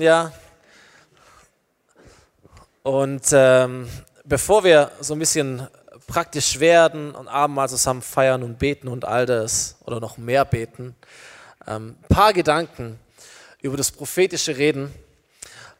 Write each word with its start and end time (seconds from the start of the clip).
Ja. 0.00 0.32
Und 2.84 3.24
ähm, 3.32 3.88
bevor 4.24 4.62
wir 4.62 4.92
so 5.00 5.14
ein 5.14 5.18
bisschen 5.18 5.66
praktisch 6.06 6.60
werden 6.60 7.16
und 7.16 7.26
Abendmahl 7.26 7.68
zusammen 7.68 8.00
feiern 8.00 8.44
und 8.44 8.60
beten 8.60 8.86
und 8.86 9.04
all 9.04 9.26
das 9.26 9.76
oder 9.84 9.98
noch 9.98 10.16
mehr 10.16 10.44
beten, 10.44 10.94
ein 11.66 11.76
ähm, 11.76 11.96
paar 12.08 12.32
Gedanken 12.32 13.00
über 13.60 13.76
das 13.76 13.90
prophetische 13.90 14.56
Reden, 14.56 14.94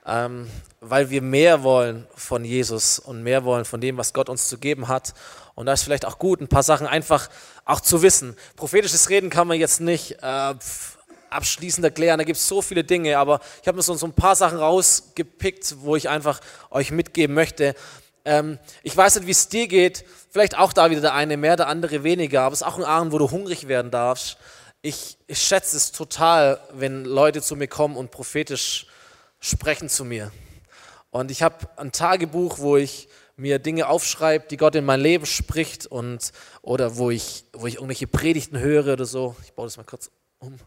ähm, 0.04 0.50
weil 0.80 1.10
wir 1.10 1.22
mehr 1.22 1.62
wollen 1.62 2.04
von 2.16 2.44
Jesus 2.44 2.98
und 2.98 3.22
mehr 3.22 3.44
wollen 3.44 3.64
von 3.64 3.80
dem, 3.80 3.98
was 3.98 4.12
Gott 4.12 4.28
uns 4.28 4.48
zu 4.48 4.58
geben 4.58 4.88
hat. 4.88 5.14
Und 5.54 5.66
da 5.66 5.74
ist 5.74 5.84
vielleicht 5.84 6.04
auch 6.04 6.18
gut, 6.18 6.40
ein 6.40 6.48
paar 6.48 6.64
Sachen 6.64 6.88
einfach 6.88 7.30
auch 7.64 7.80
zu 7.80 8.02
wissen. 8.02 8.36
Prophetisches 8.56 9.10
Reden 9.10 9.30
kann 9.30 9.46
man 9.46 9.60
jetzt 9.60 9.80
nicht 9.80 10.16
äh, 10.22 10.54
abschließend 11.30 11.84
erklären. 11.84 12.18
Da 12.18 12.24
gibt 12.24 12.38
es 12.38 12.48
so 12.48 12.62
viele 12.62 12.84
Dinge, 12.84 13.18
aber 13.18 13.40
ich 13.62 13.68
habe 13.68 13.76
mir 13.76 13.82
so, 13.82 13.94
so 13.94 14.06
ein 14.06 14.12
paar 14.12 14.36
Sachen 14.36 14.58
rausgepickt, 14.58 15.76
wo 15.80 15.96
ich 15.96 16.08
einfach 16.08 16.40
euch 16.70 16.90
mitgeben 16.90 17.34
möchte. 17.34 17.74
Ähm, 18.24 18.58
ich 18.82 18.96
weiß 18.96 19.16
nicht, 19.16 19.26
wie 19.26 19.32
es 19.32 19.48
dir 19.48 19.68
geht. 19.68 20.04
Vielleicht 20.30 20.58
auch 20.58 20.72
da 20.72 20.90
wieder 20.90 21.00
der 21.00 21.14
eine 21.14 21.36
mehr, 21.36 21.56
der 21.56 21.68
andere 21.68 22.04
weniger. 22.04 22.42
Aber 22.42 22.52
es 22.52 22.60
ist 22.60 22.66
auch 22.66 22.78
ein 22.78 22.84
Abend, 22.84 23.12
wo 23.12 23.18
du 23.18 23.30
hungrig 23.30 23.68
werden 23.68 23.90
darfst. 23.90 24.36
Ich, 24.82 25.18
ich 25.26 25.40
schätze 25.40 25.76
es 25.76 25.92
total, 25.92 26.60
wenn 26.72 27.04
Leute 27.04 27.42
zu 27.42 27.56
mir 27.56 27.68
kommen 27.68 27.96
und 27.96 28.10
prophetisch 28.10 28.86
sprechen 29.40 29.88
zu 29.88 30.04
mir. 30.04 30.30
Und 31.10 31.30
ich 31.30 31.42
habe 31.42 31.56
ein 31.76 31.90
Tagebuch, 31.90 32.58
wo 32.58 32.76
ich 32.76 33.08
mir 33.38 33.58
Dinge 33.58 33.88
aufschreibe, 33.88 34.46
die 34.50 34.56
Gott 34.56 34.74
in 34.74 34.84
mein 34.84 35.00
Leben 35.00 35.24
spricht 35.24 35.86
und 35.86 36.32
oder 36.60 36.96
wo 36.96 37.10
ich, 37.10 37.44
wo 37.52 37.66
ich 37.66 37.76
irgendwelche 37.76 38.06
Predigten 38.06 38.58
höre 38.58 38.92
oder 38.92 39.06
so. 39.06 39.36
Ich 39.44 39.52
baue 39.52 39.66
das 39.66 39.76
mal 39.76 39.84
kurz 39.84 40.10
um. 40.38 40.58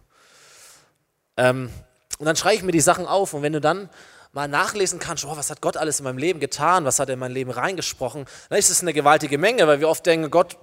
Ähm, 1.41 1.72
und 2.20 2.26
dann 2.27 2.36
schreibe 2.36 2.55
ich 2.55 2.63
mir 2.63 2.72
die 2.72 2.81
Sachen 2.81 3.08
auf 3.08 3.34
und 3.34 3.41
wenn 3.41 3.54
du 3.54 3.59
dann 3.59 3.90
mal 4.32 4.48
nachlesen 4.48 4.99
kannst, 4.99 5.26
oh, 5.26 5.36
was 5.36 5.49
hat 5.49 5.59
Gott 5.59 5.76
alles 5.76 5.99
in 5.99 6.04
meinem 6.04 6.20
Leben 6.20 6.40
getan, 6.40 6.86
was 6.86 6.99
hat 6.99 7.09
er 7.09 7.13
in 7.13 7.20
mein 7.20 7.32
Leben 7.32 7.49
reingesprochen, 7.49 8.26
dann 8.49 8.60
ist 8.60 8.70
es 8.70 8.82
eine 8.82 8.93
gewaltige 8.93 9.40
Menge, 9.40 9.66
weil 9.68 9.79
wir 9.79 9.90
oft 9.90 10.05
denken, 10.05 10.29
Gott, 10.29 10.55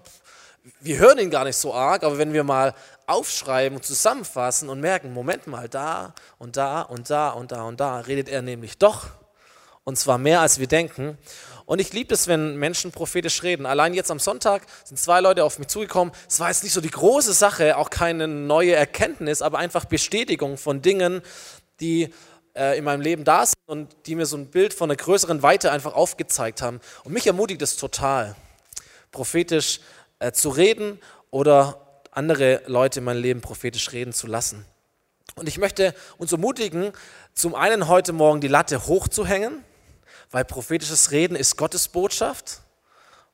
wir 0.81 0.99
hören 0.99 1.19
ihn 1.19 1.31
gar 1.31 1.45
nicht 1.45 1.57
so 1.57 1.75
arg, 1.75 2.05
aber 2.05 2.17
wenn 2.19 2.33
wir 2.33 2.45
mal 2.45 2.75
aufschreiben 3.07 3.77
und 3.77 3.85
zusammenfassen 3.85 4.69
und 4.69 4.81
merken, 4.81 5.13
Moment 5.13 5.49
mal, 5.49 5.69
da 5.69 6.15
und 6.39 6.57
da 6.57 6.83
und 6.83 7.11
da 7.11 7.31
und 7.31 7.51
da 7.51 7.63
und 7.63 7.81
da 7.81 7.99
redet 8.01 8.29
er 8.29 8.43
nämlich 8.43 8.79
doch. 8.79 9.09
Und 9.89 9.97
zwar 9.97 10.19
mehr, 10.19 10.43
als 10.43 10.59
wir 10.59 10.67
denken. 10.67 11.17
Und 11.65 11.81
ich 11.81 11.95
liebe 11.95 12.13
es, 12.13 12.29
wenn 12.29 12.57
Menschen 12.57 12.93
prophetisch 12.93 13.43
reden. 13.43 13.65
Allein 13.65 13.95
jetzt 13.95 14.11
am 14.11 14.19
Sonntag 14.19 14.67
sind 14.85 14.99
zwei 14.99 15.23
Leute 15.23 15.45
auf 15.45 15.59
mich 15.59 15.69
zugekommen. 15.69 16.13
Es 16.29 16.41
war 16.41 16.49
jetzt 16.49 16.63
nicht 16.63 16.75
so 16.75 16.83
die 16.83 16.91
große 16.91 17.33
Sache, 17.33 17.79
auch 17.79 17.89
keine 17.89 18.29
neue 18.29 18.75
Erkenntnis, 18.75 19.41
aber 19.41 19.57
einfach 19.57 19.87
Bestätigung 19.87 20.59
von 20.59 20.83
Dingen, 20.83 21.23
die 21.81 22.13
äh, 22.55 22.77
in 22.77 22.85
meinem 22.85 23.01
Leben 23.01 23.25
da 23.25 23.47
sind 23.47 23.57
und 23.65 23.97
die 24.05 24.15
mir 24.15 24.27
so 24.27 24.37
ein 24.37 24.51
Bild 24.51 24.75
von 24.75 24.91
einer 24.91 24.97
größeren 24.97 25.43
Weite 25.43 25.73
einfach 25.73 25.95
aufgezeigt 25.95 26.61
haben. 26.61 26.81
Und 27.05 27.15
mich 27.15 27.27
ermutigt 27.27 27.63
es 27.63 27.77
total, 27.77 28.37
prophetisch 29.11 29.81
äh, 30.19 30.33
zu 30.33 30.51
reden 30.51 31.01
oder 31.31 32.03
andere 32.11 32.61
Leute 32.67 32.99
in 32.99 33.07
meinem 33.07 33.23
Leben 33.23 33.41
prophetisch 33.41 33.91
reden 33.93 34.13
zu 34.13 34.27
lassen. 34.27 34.67
Und 35.35 35.49
ich 35.49 35.57
möchte 35.57 35.95
uns 36.19 36.31
ermutigen, 36.31 36.93
zum 37.33 37.55
einen 37.55 37.89
heute 37.89 38.13
Morgen 38.13 38.43
die 38.43 38.49
Latte 38.49 38.87
hochzuhängen, 38.87 39.65
weil 40.31 40.45
prophetisches 40.45 41.11
Reden 41.11 41.37
ist 41.37 41.57
Gottes 41.57 41.89
Botschaft 41.89 42.61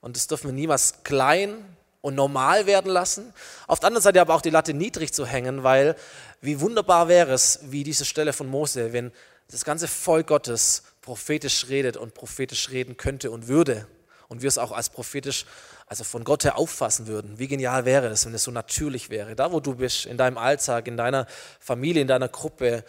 und 0.01 0.17
das 0.17 0.27
dürfen 0.27 0.49
wir 0.49 0.55
niemals 0.55 1.03
klein 1.05 1.65
und 2.01 2.15
normal 2.15 2.67
werden 2.67 2.91
lassen. 2.91 3.33
Auf 3.67 3.81
der 3.81 3.87
anderen 3.87 4.03
Seite 4.03 4.21
aber 4.21 4.35
auch 4.35 4.43
die 4.43 4.51
Latte 4.51 4.75
niedrig 4.75 5.13
zu 5.15 5.25
hängen, 5.25 5.63
weil 5.63 5.97
wie 6.41 6.61
wunderbar 6.61 7.09
wäre 7.09 7.33
es, 7.33 7.61
wie 7.63 7.85
diese 7.85 8.05
Stelle 8.05 8.35
von 8.35 8.47
Mose, 8.47 8.93
wenn 8.93 9.11
das 9.51 9.65
ganze 9.65 9.89
Volk 9.89 10.27
Gottes 10.27 10.83
prophetisch 11.01 11.69
redet 11.69 11.97
und 11.97 12.15
prophetisch 12.15 12.71
reden 12.71 12.97
könnte 12.97 13.31
und 13.31 13.49
würde 13.49 13.87
und 14.29 14.43
wir 14.43 14.49
es 14.49 14.59
auch 14.59 14.73
als 14.73 14.91
prophetisch, 14.91 15.47
also 15.87 16.05
von 16.05 16.25
Gott 16.25 16.45
her 16.45 16.59
auffassen 16.59 17.07
würden. 17.07 17.39
Wie 17.39 17.49
genial 17.49 17.85
wäre 17.85 18.09
es, 18.09 18.27
wenn 18.27 18.35
es 18.35 18.45
so 18.45 18.51
natürlich 18.51 19.11
wäre, 19.11 19.35
da 19.35 19.53
wo 19.53 19.61
du 19.61 19.75
bist, 19.75 20.07
in 20.07 20.17
deinem 20.17 20.39
Alltag, 20.39 20.87
in 20.87 20.97
deiner 20.97 21.27
Familie, 21.61 22.03
in 22.03 22.09
deiner 22.09 22.29
Gruppe, 22.29 22.85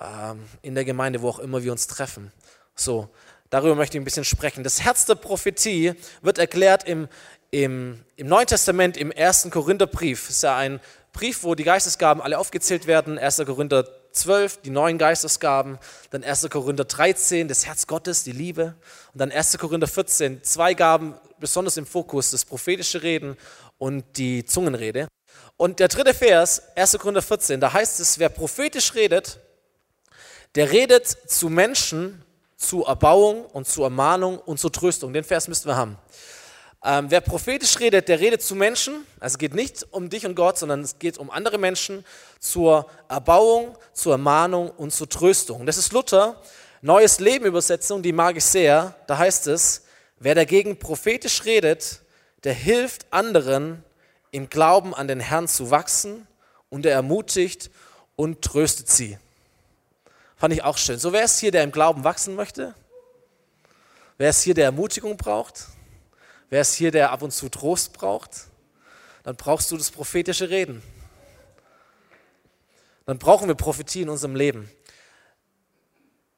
ähm, 0.00 0.44
in 0.62 0.74
der 0.74 0.84
Gemeinde, 0.84 1.22
wo 1.22 1.28
auch 1.28 1.38
immer 1.38 1.62
wir 1.62 1.72
uns 1.72 1.86
treffen. 1.86 2.32
So, 2.74 3.08
Darüber 3.50 3.74
möchte 3.74 3.96
ich 3.96 4.00
ein 4.00 4.04
bisschen 4.04 4.24
sprechen. 4.24 4.64
Das 4.64 4.82
Herz 4.82 5.04
der 5.04 5.14
Prophetie 5.14 5.94
wird 6.22 6.38
erklärt 6.38 6.84
im, 6.84 7.08
im, 7.50 8.04
im 8.16 8.26
Neuen 8.26 8.46
Testament, 8.46 8.96
im 8.96 9.10
ersten 9.12 9.50
Korintherbrief. 9.50 10.26
Das 10.26 10.36
ist 10.36 10.42
ja 10.42 10.56
ein 10.56 10.80
Brief, 11.12 11.44
wo 11.44 11.54
die 11.54 11.64
Geistesgaben 11.64 12.22
alle 12.22 12.38
aufgezählt 12.38 12.86
werden. 12.86 13.18
1. 13.18 13.42
Korinther 13.46 13.88
12, 14.12 14.62
die 14.62 14.70
neuen 14.70 14.98
Geistesgaben. 14.98 15.78
Dann 16.10 16.24
1. 16.24 16.48
Korinther 16.50 16.84
13, 16.84 17.48
das 17.48 17.66
Herz 17.66 17.86
Gottes, 17.86 18.24
die 18.24 18.32
Liebe. 18.32 18.74
Und 19.14 19.20
dann 19.20 19.30
1. 19.30 19.56
Korinther 19.58 19.86
14, 19.86 20.42
zwei 20.42 20.74
Gaben 20.74 21.14
besonders 21.38 21.76
im 21.76 21.86
Fokus, 21.86 22.30
das 22.30 22.44
prophetische 22.44 23.02
Reden 23.02 23.36
und 23.78 24.04
die 24.16 24.44
Zungenrede. 24.44 25.08
Und 25.56 25.80
der 25.80 25.88
dritte 25.88 26.12
Vers, 26.12 26.62
1. 26.76 26.98
Korinther 26.98 27.22
14, 27.22 27.60
da 27.60 27.72
heißt 27.72 28.00
es, 28.00 28.18
wer 28.18 28.28
prophetisch 28.28 28.94
redet, 28.94 29.40
der 30.54 30.70
redet 30.70 31.06
zu 31.06 31.48
Menschen, 31.48 32.22
zur 32.56 32.88
Erbauung 32.88 33.44
und 33.46 33.66
zur 33.66 33.84
Ermahnung 33.84 34.38
und 34.38 34.58
zur 34.58 34.72
Tröstung. 34.72 35.12
Den 35.12 35.24
Vers 35.24 35.48
müssten 35.48 35.68
wir 35.68 35.76
haben. 35.76 35.98
Ähm, 36.84 37.06
wer 37.10 37.20
prophetisch 37.20 37.78
redet, 37.80 38.08
der 38.08 38.20
redet 38.20 38.42
zu 38.42 38.54
Menschen. 38.54 39.06
Also 39.18 39.34
es 39.34 39.38
geht 39.38 39.54
nicht 39.54 39.86
um 39.90 40.08
dich 40.08 40.26
und 40.26 40.34
Gott, 40.34 40.58
sondern 40.58 40.82
es 40.82 40.98
geht 40.98 41.18
um 41.18 41.30
andere 41.30 41.58
Menschen 41.58 42.04
zur 42.38 42.86
Erbauung, 43.08 43.76
zur 43.92 44.12
Ermahnung 44.12 44.70
und 44.70 44.92
zur 44.92 45.08
Tröstung. 45.08 45.66
Das 45.66 45.78
ist 45.78 45.92
Luther, 45.92 46.40
Neues 46.82 47.18
Leben 47.18 47.46
Übersetzung, 47.46 48.02
die 48.02 48.12
mag 48.12 48.36
ich 48.36 48.44
sehr. 48.44 48.94
Da 49.06 49.18
heißt 49.18 49.46
es, 49.48 49.86
wer 50.18 50.34
dagegen 50.34 50.78
prophetisch 50.78 51.44
redet, 51.44 52.02
der 52.44 52.52
hilft 52.52 53.06
anderen 53.10 53.82
im 54.30 54.48
Glauben 54.48 54.94
an 54.94 55.08
den 55.08 55.18
Herrn 55.18 55.48
zu 55.48 55.70
wachsen 55.70 56.28
und 56.68 56.86
er 56.86 56.92
ermutigt 56.92 57.70
und 58.14 58.42
tröstet 58.42 58.88
sie. 58.88 59.18
Fand 60.36 60.52
ich 60.52 60.62
auch 60.62 60.76
schön. 60.76 60.98
So, 60.98 61.12
wer 61.12 61.24
ist 61.24 61.38
hier, 61.38 61.50
der 61.50 61.62
im 61.62 61.72
Glauben 61.72 62.04
wachsen 62.04 62.34
möchte? 62.34 62.74
Wer 64.18 64.30
ist 64.30 64.42
hier, 64.42 64.54
der 64.54 64.66
Ermutigung 64.66 65.16
braucht? 65.16 65.66
Wer 66.50 66.60
ist 66.60 66.74
hier, 66.74 66.90
der 66.90 67.10
ab 67.10 67.22
und 67.22 67.32
zu 67.32 67.48
Trost 67.48 67.94
braucht? 67.94 68.48
Dann 69.22 69.36
brauchst 69.36 69.70
du 69.70 69.76
das 69.76 69.90
prophetische 69.90 70.50
Reden. 70.50 70.82
Dann 73.06 73.18
brauchen 73.18 73.48
wir 73.48 73.54
Prophetie 73.54 74.02
in 74.02 74.08
unserem 74.08 74.36
Leben. 74.36 74.70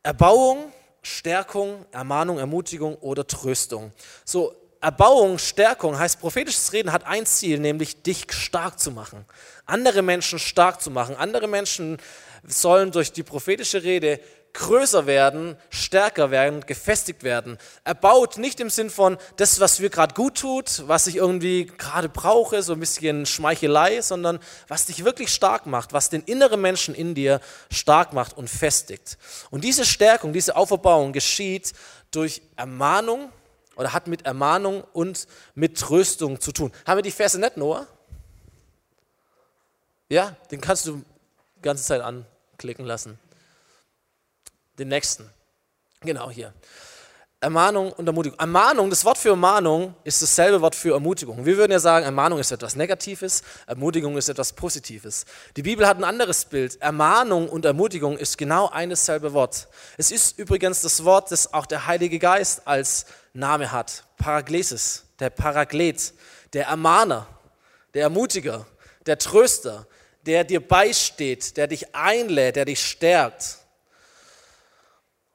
Erbauung, 0.02 0.72
Stärkung, 1.02 1.84
Ermahnung, 1.90 2.38
Ermutigung 2.38 2.96
oder 2.96 3.26
Tröstung. 3.26 3.92
So, 4.24 4.54
Erbauung, 4.80 5.38
Stärkung 5.38 5.98
heißt, 5.98 6.20
prophetisches 6.20 6.72
Reden 6.72 6.92
hat 6.92 7.04
ein 7.04 7.26
Ziel, 7.26 7.58
nämlich 7.58 8.02
dich 8.02 8.26
stark 8.32 8.78
zu 8.78 8.92
machen. 8.92 9.24
Andere 9.66 10.02
Menschen 10.02 10.38
stark 10.38 10.80
zu 10.80 10.90
machen. 10.90 11.16
Andere 11.16 11.48
Menschen 11.48 11.98
sollen 12.46 12.92
durch 12.92 13.12
die 13.12 13.24
prophetische 13.24 13.82
Rede 13.82 14.20
größer 14.52 15.06
werden, 15.06 15.56
stärker 15.70 16.30
werden, 16.30 16.64
gefestigt 16.66 17.22
werden. 17.22 17.58
Erbaut 17.84 18.38
nicht 18.38 18.60
im 18.60 18.70
Sinn 18.70 18.90
von 18.90 19.18
das, 19.36 19.60
was 19.60 19.78
mir 19.78 19.90
gerade 19.90 20.14
gut 20.14 20.38
tut, 20.38 20.84
was 20.86 21.06
ich 21.06 21.16
irgendwie 21.16 21.66
gerade 21.66 22.08
brauche, 22.08 22.62
so 22.62 22.72
ein 22.72 22.80
bisschen 22.80 23.26
Schmeichelei, 23.26 24.00
sondern 24.00 24.38
was 24.66 24.86
dich 24.86 25.04
wirklich 25.04 25.32
stark 25.32 25.66
macht, 25.66 25.92
was 25.92 26.10
den 26.10 26.22
inneren 26.22 26.60
Menschen 26.60 26.94
in 26.94 27.14
dir 27.14 27.40
stark 27.70 28.12
macht 28.12 28.36
und 28.36 28.48
festigt. 28.48 29.18
Und 29.50 29.64
diese 29.64 29.84
Stärkung, 29.84 30.32
diese 30.32 30.56
Auferbauung 30.56 31.12
geschieht 31.12 31.72
durch 32.10 32.42
Ermahnung 32.56 33.30
oder 33.78 33.92
hat 33.92 34.08
mit 34.08 34.26
Ermahnung 34.26 34.82
und 34.92 35.28
mit 35.54 35.78
Tröstung 35.78 36.40
zu 36.40 36.50
tun. 36.50 36.72
Haben 36.84 36.98
wir 36.98 37.02
die 37.02 37.12
Verse 37.12 37.38
nicht, 37.38 37.56
Noah? 37.56 37.86
Ja, 40.08 40.36
den 40.50 40.60
kannst 40.60 40.86
du 40.86 41.04
die 41.56 41.62
ganze 41.62 41.84
Zeit 41.84 42.00
anklicken 42.00 42.84
lassen. 42.84 43.20
Den 44.78 44.88
nächsten. 44.88 45.30
Genau 46.00 46.28
hier. 46.28 46.52
Ermahnung 47.40 47.92
und 47.92 48.04
Ermutigung. 48.04 48.36
Ermahnung, 48.36 48.90
das 48.90 49.04
Wort 49.04 49.16
für 49.16 49.28
Ermahnung 49.28 49.94
ist 50.02 50.20
dasselbe 50.20 50.60
Wort 50.60 50.74
für 50.74 50.94
Ermutigung. 50.94 51.46
Wir 51.46 51.56
würden 51.56 51.70
ja 51.70 51.78
sagen, 51.78 52.04
Ermahnung 52.04 52.40
ist 52.40 52.50
etwas 52.50 52.74
Negatives, 52.74 53.44
Ermutigung 53.64 54.16
ist 54.16 54.28
etwas 54.28 54.52
Positives. 54.52 55.24
Die 55.56 55.62
Bibel 55.62 55.86
hat 55.86 55.98
ein 55.98 56.04
anderes 56.04 56.44
Bild. 56.44 56.80
Ermahnung 56.80 57.48
und 57.48 57.64
Ermutigung 57.64 58.18
ist 58.18 58.38
genau 58.38 58.68
ein 58.70 58.90
dasselbe 58.90 59.32
Wort. 59.34 59.68
Es 59.96 60.10
ist 60.10 60.36
übrigens 60.36 60.82
das 60.82 61.04
Wort, 61.04 61.30
das 61.30 61.52
auch 61.54 61.66
der 61.66 61.86
Heilige 61.86 62.18
Geist 62.18 62.66
als 62.66 63.06
Name 63.32 63.70
hat. 63.70 64.02
Paraklesis, 64.16 65.04
der 65.20 65.30
Paraklet, 65.30 66.14
der 66.52 66.66
Ermahner, 66.66 67.28
der 67.94 68.02
Ermutiger, 68.02 68.66
der 69.06 69.16
Tröster, 69.16 69.86
der 70.26 70.42
dir 70.42 70.66
beisteht, 70.66 71.56
der 71.56 71.68
dich 71.68 71.94
einlädt, 71.94 72.56
der 72.56 72.64
dich 72.64 72.84
stärkt. 72.84 73.58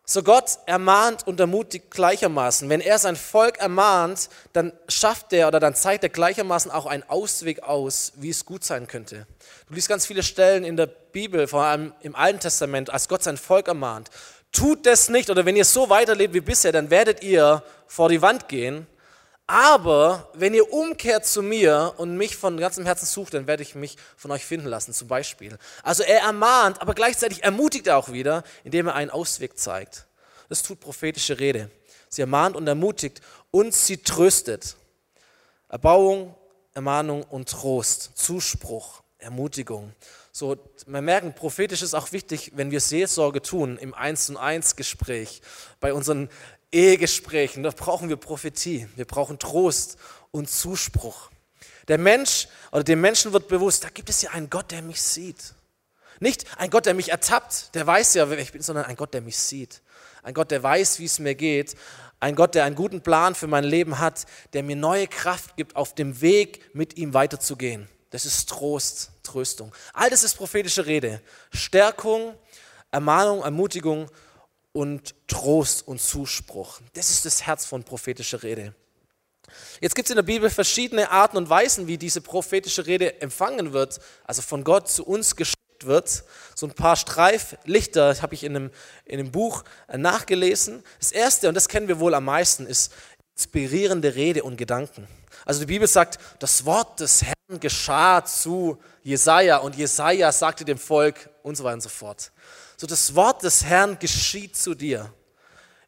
So 0.05 0.21
Gott 0.21 0.59
ermahnt 0.65 1.25
und 1.25 1.39
ermutigt 1.39 1.89
gleichermaßen. 1.89 2.67
Wenn 2.67 2.81
er 2.81 2.99
sein 2.99 3.15
Volk 3.15 3.59
ermahnt, 3.59 4.29
dann 4.51 4.73
schafft 4.89 5.31
er 5.31 5.47
oder 5.47 5.61
dann 5.61 5.75
zeigt 5.75 6.03
er 6.03 6.09
gleichermaßen 6.09 6.71
auch 6.71 6.85
einen 6.85 7.03
Ausweg 7.03 7.63
aus, 7.63 8.11
wie 8.17 8.29
es 8.29 8.43
gut 8.43 8.65
sein 8.65 8.87
könnte. 8.87 9.25
Du 9.69 9.75
liest 9.75 9.87
ganz 9.87 10.05
viele 10.05 10.21
Stellen 10.21 10.65
in 10.65 10.75
der 10.75 10.87
Bibel, 10.87 11.47
vor 11.47 11.63
allem 11.63 11.93
im 12.01 12.15
Alten 12.15 12.41
Testament, 12.41 12.89
als 12.89 13.07
Gott 13.07 13.23
sein 13.23 13.37
Volk 13.37 13.69
ermahnt. 13.69 14.09
Tut 14.51 14.85
das 14.85 15.07
nicht 15.07 15.29
oder 15.29 15.45
wenn 15.45 15.55
ihr 15.55 15.63
so 15.63 15.89
weiterlebt 15.89 16.33
wie 16.33 16.41
bisher, 16.41 16.73
dann 16.73 16.89
werdet 16.89 17.23
ihr 17.23 17.63
vor 17.87 18.09
die 18.09 18.21
Wand 18.21 18.49
gehen. 18.49 18.87
Aber 19.53 20.31
wenn 20.33 20.55
ihr 20.55 20.73
umkehrt 20.73 21.27
zu 21.27 21.43
mir 21.43 21.93
und 21.97 22.17
mich 22.17 22.35
von 22.35 22.57
ganzem 22.57 22.85
Herzen 22.85 23.05
sucht, 23.05 23.35
dann 23.35 23.45
werde 23.45 23.61
ich 23.61 23.75
mich 23.75 23.97
von 24.17 24.31
euch 24.31 24.43
finden 24.43 24.65
lassen, 24.65 24.93
zum 24.93 25.07
Beispiel. 25.07 25.59
Also 25.83 26.01
er 26.01 26.21
ermahnt, 26.21 26.81
aber 26.81 26.95
gleichzeitig 26.95 27.43
ermutigt 27.43 27.85
er 27.85 27.97
auch 27.97 28.11
wieder, 28.11 28.43
indem 28.63 28.87
er 28.87 28.95
einen 28.95 29.11
Ausweg 29.11 29.59
zeigt. 29.59 30.07
Das 30.49 30.63
tut 30.63 30.79
prophetische 30.79 31.39
Rede. 31.39 31.69
Sie 32.09 32.21
ermahnt 32.21 32.55
und 32.55 32.65
ermutigt 32.65 33.21
und 33.51 33.75
sie 33.75 33.97
tröstet. 33.97 34.75
Erbauung, 35.69 36.33
Ermahnung 36.73 37.21
und 37.21 37.47
Trost, 37.47 38.09
Zuspruch, 38.15 39.03
Ermutigung. 39.19 39.93
So, 40.31 40.57
wir 40.87 41.01
merken, 41.01 41.35
prophetisch 41.35 41.83
ist 41.83 41.93
auch 41.93 42.11
wichtig, 42.11 42.53
wenn 42.55 42.71
wir 42.71 42.79
Seelsorge 42.79 43.43
tun, 43.43 43.77
im 43.77 43.93
Eins 43.93 44.31
und 44.31 44.37
Eins 44.37 44.75
Gespräch, 44.75 45.43
bei 45.79 45.93
unseren 45.93 46.27
Ehegesprächen, 46.73 47.63
da 47.63 47.69
brauchen 47.69 48.09
wir 48.09 48.17
Prophetie, 48.17 48.87
wir 48.95 49.05
brauchen 49.05 49.39
Trost 49.39 49.97
und 50.31 50.49
Zuspruch. 50.49 51.29
Der 51.87 51.97
Mensch 51.97 52.47
oder 52.71 52.83
dem 52.83 53.01
Menschen 53.01 53.33
wird 53.33 53.47
bewusst, 53.47 53.83
da 53.83 53.89
gibt 53.89 54.09
es 54.09 54.21
ja 54.21 54.31
einen 54.31 54.49
Gott, 54.49 54.71
der 54.71 54.81
mich 54.81 55.01
sieht. 55.01 55.53
Nicht 56.19 56.45
ein 56.57 56.69
Gott, 56.69 56.85
der 56.85 56.93
mich 56.93 57.11
ertappt, 57.11 57.75
der 57.75 57.85
weiß 57.85 58.13
ja, 58.15 58.29
wer 58.29 58.39
ich 58.39 58.51
bin, 58.51 58.61
sondern 58.61 58.85
ein 58.85 58.95
Gott, 58.95 59.13
der 59.13 59.21
mich 59.21 59.37
sieht. 59.37 59.81
Ein 60.23 60.33
Gott, 60.33 60.51
der 60.51 60.63
weiß, 60.63 60.99
wie 60.99 61.05
es 61.05 61.19
mir 61.19 61.35
geht. 61.35 61.75
Ein 62.19 62.35
Gott, 62.35 62.55
der 62.55 62.63
einen 62.63 62.75
guten 62.75 63.01
Plan 63.01 63.35
für 63.35 63.47
mein 63.47 63.65
Leben 63.65 63.99
hat, 63.99 64.25
der 64.53 64.63
mir 64.63 64.77
neue 64.77 65.07
Kraft 65.07 65.57
gibt, 65.57 65.75
auf 65.75 65.93
dem 65.93 66.21
Weg 66.21 66.73
mit 66.73 66.97
ihm 66.97 67.13
weiterzugehen. 67.13 67.89
Das 68.11 68.25
ist 68.25 68.47
Trost, 68.47 69.11
Tröstung. 69.23 69.73
All 69.91 70.09
das 70.09 70.23
ist 70.23 70.35
prophetische 70.35 70.85
Rede. 70.85 71.21
Stärkung, 71.51 72.33
Ermahnung, 72.91 73.43
Ermutigung 73.43 74.09
und 74.73 75.15
Trost 75.27 75.87
und 75.87 76.01
Zuspruch. 76.01 76.81
Das 76.93 77.09
ist 77.09 77.25
das 77.25 77.45
Herz 77.45 77.65
von 77.65 77.83
prophetischer 77.83 78.43
Rede. 78.43 78.75
Jetzt 79.79 79.95
gibt 79.95 80.07
es 80.07 80.11
in 80.11 80.15
der 80.15 80.23
Bibel 80.23 80.49
verschiedene 80.49 81.11
Arten 81.11 81.37
und 81.37 81.49
Weisen, 81.49 81.87
wie 81.87 81.97
diese 81.97 82.21
prophetische 82.21 82.85
Rede 82.85 83.21
empfangen 83.21 83.73
wird, 83.73 83.99
also 84.25 84.41
von 84.41 84.63
Gott 84.63 84.89
zu 84.89 85.05
uns 85.05 85.35
geschickt 85.35 85.57
wird. 85.81 86.23
So 86.55 86.65
ein 86.65 86.73
paar 86.73 86.95
Streiflichter 86.95 88.21
habe 88.21 88.33
ich 88.33 88.43
in 88.43 88.55
einem, 88.55 88.71
in 89.05 89.19
einem 89.19 89.31
Buch 89.31 89.63
äh, 89.87 89.97
nachgelesen. 89.97 90.83
Das 90.99 91.11
erste, 91.11 91.49
und 91.49 91.55
das 91.55 91.67
kennen 91.67 91.87
wir 91.87 91.99
wohl 91.99 92.13
am 92.13 92.25
meisten, 92.25 92.65
ist 92.65 92.93
inspirierende 93.35 94.15
Rede 94.15 94.43
und 94.43 94.57
Gedanken. 94.57 95.07
Also 95.45 95.59
die 95.61 95.65
Bibel 95.65 95.87
sagt, 95.87 96.19
das 96.39 96.65
Wort 96.65 96.99
des 96.99 97.23
Herrn 97.23 97.59
geschah 97.59 98.23
zu 98.23 98.77
Jesaja 99.03 99.57
und 99.57 99.75
Jesaja 99.75 100.31
sagte 100.31 100.63
dem 100.63 100.77
Volk 100.77 101.29
und 101.41 101.55
so 101.55 101.63
weiter 101.63 101.75
und 101.75 101.81
so 101.81 101.89
fort. 101.89 102.31
So 102.77 102.87
das 102.87 103.15
Wort 103.15 103.43
des 103.43 103.63
Herrn 103.65 103.99
geschieht 103.99 104.55
zu 104.55 104.75
dir. 104.75 105.13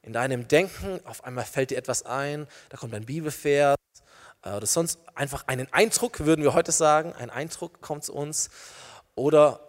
In 0.02 0.14
deinem 0.14 0.48
Denken, 0.48 1.00
auf 1.06 1.24
einmal 1.24 1.46
fällt 1.46 1.72
dir 1.72 1.78
etwas 1.78 2.04
ein, 2.04 2.48
da 2.70 2.78
kommt 2.78 2.94
ein 2.94 3.06
Bibelvers 3.06 3.76
äh, 4.44 4.52
oder 4.52 4.68
sonst 4.68 5.00
einfach 5.16 5.48
einen 5.48 5.72
Eindruck, 5.74 6.20
würden 6.20 6.44
wir 6.44 6.54
heute 6.54 6.72
sagen, 6.72 7.14
ein 7.14 7.32
Eindruck 7.32 7.82
kommt 7.82 8.04
zu 8.04 8.14
uns 8.14 8.50
oder 9.16 9.60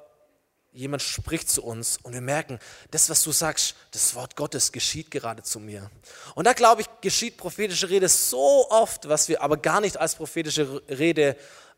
jemand 0.72 1.00
spricht 1.02 1.48
zu 1.48 1.64
uns 1.64 1.98
und 2.02 2.12
wir 2.12 2.20
merken, 2.20 2.58
das, 2.90 3.08
was 3.08 3.22
du 3.22 3.32
sagst, 3.32 3.76
das 3.92 4.14
Wort 4.14 4.36
Gottes 4.36 4.72
geschieht 4.72 5.10
gerade 5.10 5.42
zu 5.42 5.58
mir. 5.58 5.90
Und 6.34 6.46
da 6.46 6.52
glaube 6.52 6.82
ich, 6.82 6.88
geschieht 7.00 7.38
prophetische 7.38 7.88
Rede 7.88 8.10
so 8.10 8.68
oft, 8.70 9.08
was 9.08 9.30
wir 9.30 9.40
aber 9.40 9.56
gar 9.56 9.80
nicht 9.80 9.96
als 9.96 10.16
prophetische 10.16 10.82
Rede 10.90 11.36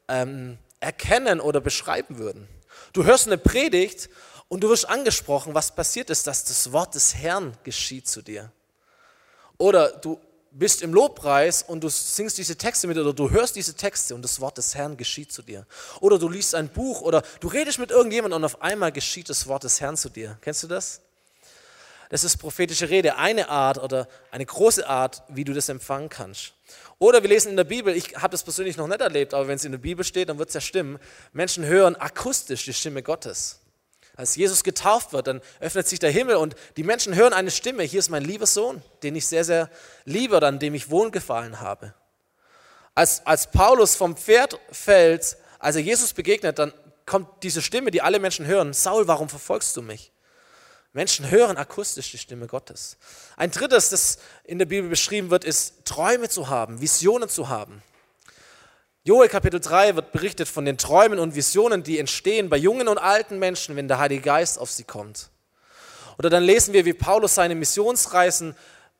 ähm, 0.08 0.58
erkennen 0.80 1.38
oder 1.38 1.60
beschreiben 1.60 2.18
würden. 2.18 2.48
Du 2.92 3.04
hörst 3.04 3.28
eine 3.28 3.38
Predigt 3.38 4.10
und 4.48 4.62
du 4.62 4.68
wirst 4.68 4.88
angesprochen, 4.88 5.54
was 5.54 5.74
passiert 5.74 6.10
ist, 6.10 6.26
dass 6.26 6.44
das 6.44 6.72
Wort 6.72 6.94
des 6.94 7.14
Herrn 7.14 7.56
geschieht 7.64 8.08
zu 8.08 8.22
dir. 8.22 8.50
Oder 9.58 9.90
du 9.90 10.18
bist 10.50 10.82
im 10.82 10.94
Lobpreis 10.94 11.62
und 11.62 11.82
du 11.84 11.88
singst 11.88 12.38
diese 12.38 12.56
Texte 12.56 12.86
mit 12.86 12.96
oder 12.96 13.12
du 13.12 13.30
hörst 13.30 13.56
diese 13.56 13.74
Texte 13.74 14.14
und 14.14 14.22
das 14.22 14.40
Wort 14.40 14.56
des 14.56 14.74
Herrn 14.74 14.96
geschieht 14.96 15.30
zu 15.30 15.42
dir. 15.42 15.66
Oder 16.00 16.18
du 16.18 16.28
liest 16.28 16.54
ein 16.54 16.68
Buch 16.68 17.02
oder 17.02 17.22
du 17.40 17.48
redest 17.48 17.78
mit 17.78 17.90
irgendjemandem 17.90 18.38
und 18.38 18.44
auf 18.44 18.62
einmal 18.62 18.90
geschieht 18.90 19.28
das 19.28 19.46
Wort 19.46 19.64
des 19.64 19.80
Herrn 19.80 19.96
zu 19.96 20.08
dir. 20.08 20.38
Kennst 20.40 20.62
du 20.62 20.66
das? 20.66 21.02
Das 22.08 22.24
ist 22.24 22.38
prophetische 22.38 22.88
Rede, 22.88 23.16
eine 23.16 23.50
Art 23.50 23.76
oder 23.76 24.08
eine 24.30 24.46
große 24.46 24.88
Art, 24.88 25.22
wie 25.28 25.44
du 25.44 25.52
das 25.52 25.68
empfangen 25.68 26.08
kannst. 26.08 26.54
Oder 26.98 27.22
wir 27.22 27.28
lesen 27.28 27.50
in 27.50 27.56
der 27.56 27.64
Bibel, 27.64 27.94
ich 27.94 28.16
habe 28.16 28.30
das 28.30 28.42
persönlich 28.42 28.78
noch 28.78 28.88
nicht 28.88 29.02
erlebt, 29.02 29.34
aber 29.34 29.46
wenn 29.46 29.56
es 29.56 29.64
in 29.64 29.72
der 29.72 29.78
Bibel 29.78 30.04
steht, 30.04 30.30
dann 30.30 30.38
wird 30.38 30.48
es 30.48 30.54
ja 30.54 30.62
stimmen. 30.62 30.98
Menschen 31.32 31.66
hören 31.66 31.96
akustisch 31.96 32.64
die 32.64 32.72
Stimme 32.72 33.02
Gottes. 33.02 33.60
Als 34.18 34.34
Jesus 34.34 34.64
getauft 34.64 35.12
wird, 35.12 35.28
dann 35.28 35.40
öffnet 35.60 35.86
sich 35.86 36.00
der 36.00 36.10
Himmel 36.10 36.34
und 36.34 36.56
die 36.76 36.82
Menschen 36.82 37.14
hören 37.14 37.32
eine 37.32 37.52
Stimme. 37.52 37.84
Hier 37.84 38.00
ist 38.00 38.10
mein 38.10 38.24
lieber 38.24 38.46
Sohn, 38.46 38.82
den 39.04 39.14
ich 39.14 39.28
sehr, 39.28 39.44
sehr 39.44 39.70
liebe 40.04 40.36
oder 40.36 40.48
an 40.48 40.58
dem 40.58 40.74
ich 40.74 40.90
wohlgefallen 40.90 41.60
habe. 41.60 41.94
Als, 42.96 43.24
als 43.24 43.48
Paulus 43.52 43.94
vom 43.94 44.16
Pferd 44.16 44.58
fällt, 44.72 45.36
als 45.60 45.76
er 45.76 45.82
Jesus 45.82 46.14
begegnet, 46.14 46.58
dann 46.58 46.72
kommt 47.06 47.44
diese 47.44 47.62
Stimme, 47.62 47.92
die 47.92 48.02
alle 48.02 48.18
Menschen 48.18 48.44
hören. 48.44 48.72
Saul, 48.72 49.06
warum 49.06 49.28
verfolgst 49.28 49.76
du 49.76 49.82
mich? 49.82 50.10
Menschen 50.92 51.30
hören 51.30 51.56
akustisch 51.56 52.10
die 52.10 52.18
Stimme 52.18 52.48
Gottes. 52.48 52.96
Ein 53.36 53.52
drittes, 53.52 53.90
das 53.90 54.18
in 54.42 54.58
der 54.58 54.66
Bibel 54.66 54.90
beschrieben 54.90 55.30
wird, 55.30 55.44
ist 55.44 55.84
Träume 55.84 56.28
zu 56.28 56.48
haben, 56.48 56.80
Visionen 56.80 57.28
zu 57.28 57.50
haben. 57.50 57.84
Joel 59.08 59.30
Kapitel 59.30 59.58
3 59.58 59.96
wird 59.96 60.12
berichtet 60.12 60.48
von 60.48 60.66
den 60.66 60.76
Träumen 60.76 61.18
und 61.18 61.34
Visionen, 61.34 61.82
die 61.82 61.98
entstehen 61.98 62.50
bei 62.50 62.58
jungen 62.58 62.88
und 62.88 62.98
alten 62.98 63.38
Menschen, 63.38 63.74
wenn 63.74 63.88
der 63.88 63.98
Heilige 63.98 64.20
Geist 64.20 64.58
auf 64.58 64.70
sie 64.70 64.84
kommt. 64.84 65.30
Oder 66.18 66.28
dann 66.28 66.42
lesen 66.42 66.74
wir, 66.74 66.84
wie 66.84 66.92
Paulus 66.92 67.36
seine 67.36 67.54
Missionsreisen 67.54 68.54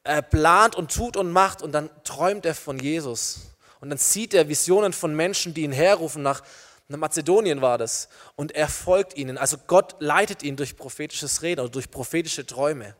äh, 0.05 0.23
plant 0.23 0.77
und 0.77 0.91
tut 0.95 1.19
und 1.19 1.31
macht 1.31 1.61
und 1.61 1.73
dann 1.73 1.91
träumt 2.05 2.47
er 2.47 2.55
von 2.55 2.79
Jesus. 2.79 3.41
Und 3.81 3.91
dann 3.91 3.99
sieht 3.99 4.33
er 4.33 4.49
Visionen 4.49 4.95
von 4.95 5.15
Menschen, 5.15 5.53
die 5.53 5.61
ihn 5.61 5.73
herrufen, 5.73 6.23
nach, 6.23 6.43
nach 6.89 6.99
Mazedonien 6.99 7.61
war 7.61 7.77
das. 7.77 8.09
Und 8.35 8.53
er 8.53 8.69
folgt 8.71 9.15
ihnen. 9.15 9.37
Also 9.37 9.59
Gott 9.67 9.97
leitet 9.99 10.43
ihn 10.43 10.57
durch 10.57 10.79
prophetisches 10.79 11.43
Reden 11.43 11.61
oder 11.61 11.71
durch 11.71 11.91
prophetische 11.91 12.47
Träume 12.47 12.97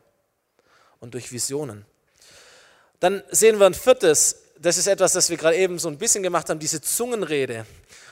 und 0.99 1.15
durch 1.15 1.31
Visionen. 1.31 1.87
Dann 2.99 3.23
sehen 3.31 3.57
wir 3.57 3.65
ein 3.65 3.73
viertes, 3.73 4.43
das 4.61 4.77
ist 4.77 4.87
etwas, 4.87 5.13
das 5.13 5.29
wir 5.29 5.37
gerade 5.37 5.55
eben 5.55 5.79
so 5.79 5.87
ein 5.87 5.97
bisschen 5.97 6.21
gemacht 6.21 6.49
haben, 6.49 6.59
diese 6.59 6.81
Zungenrede. 6.81 7.65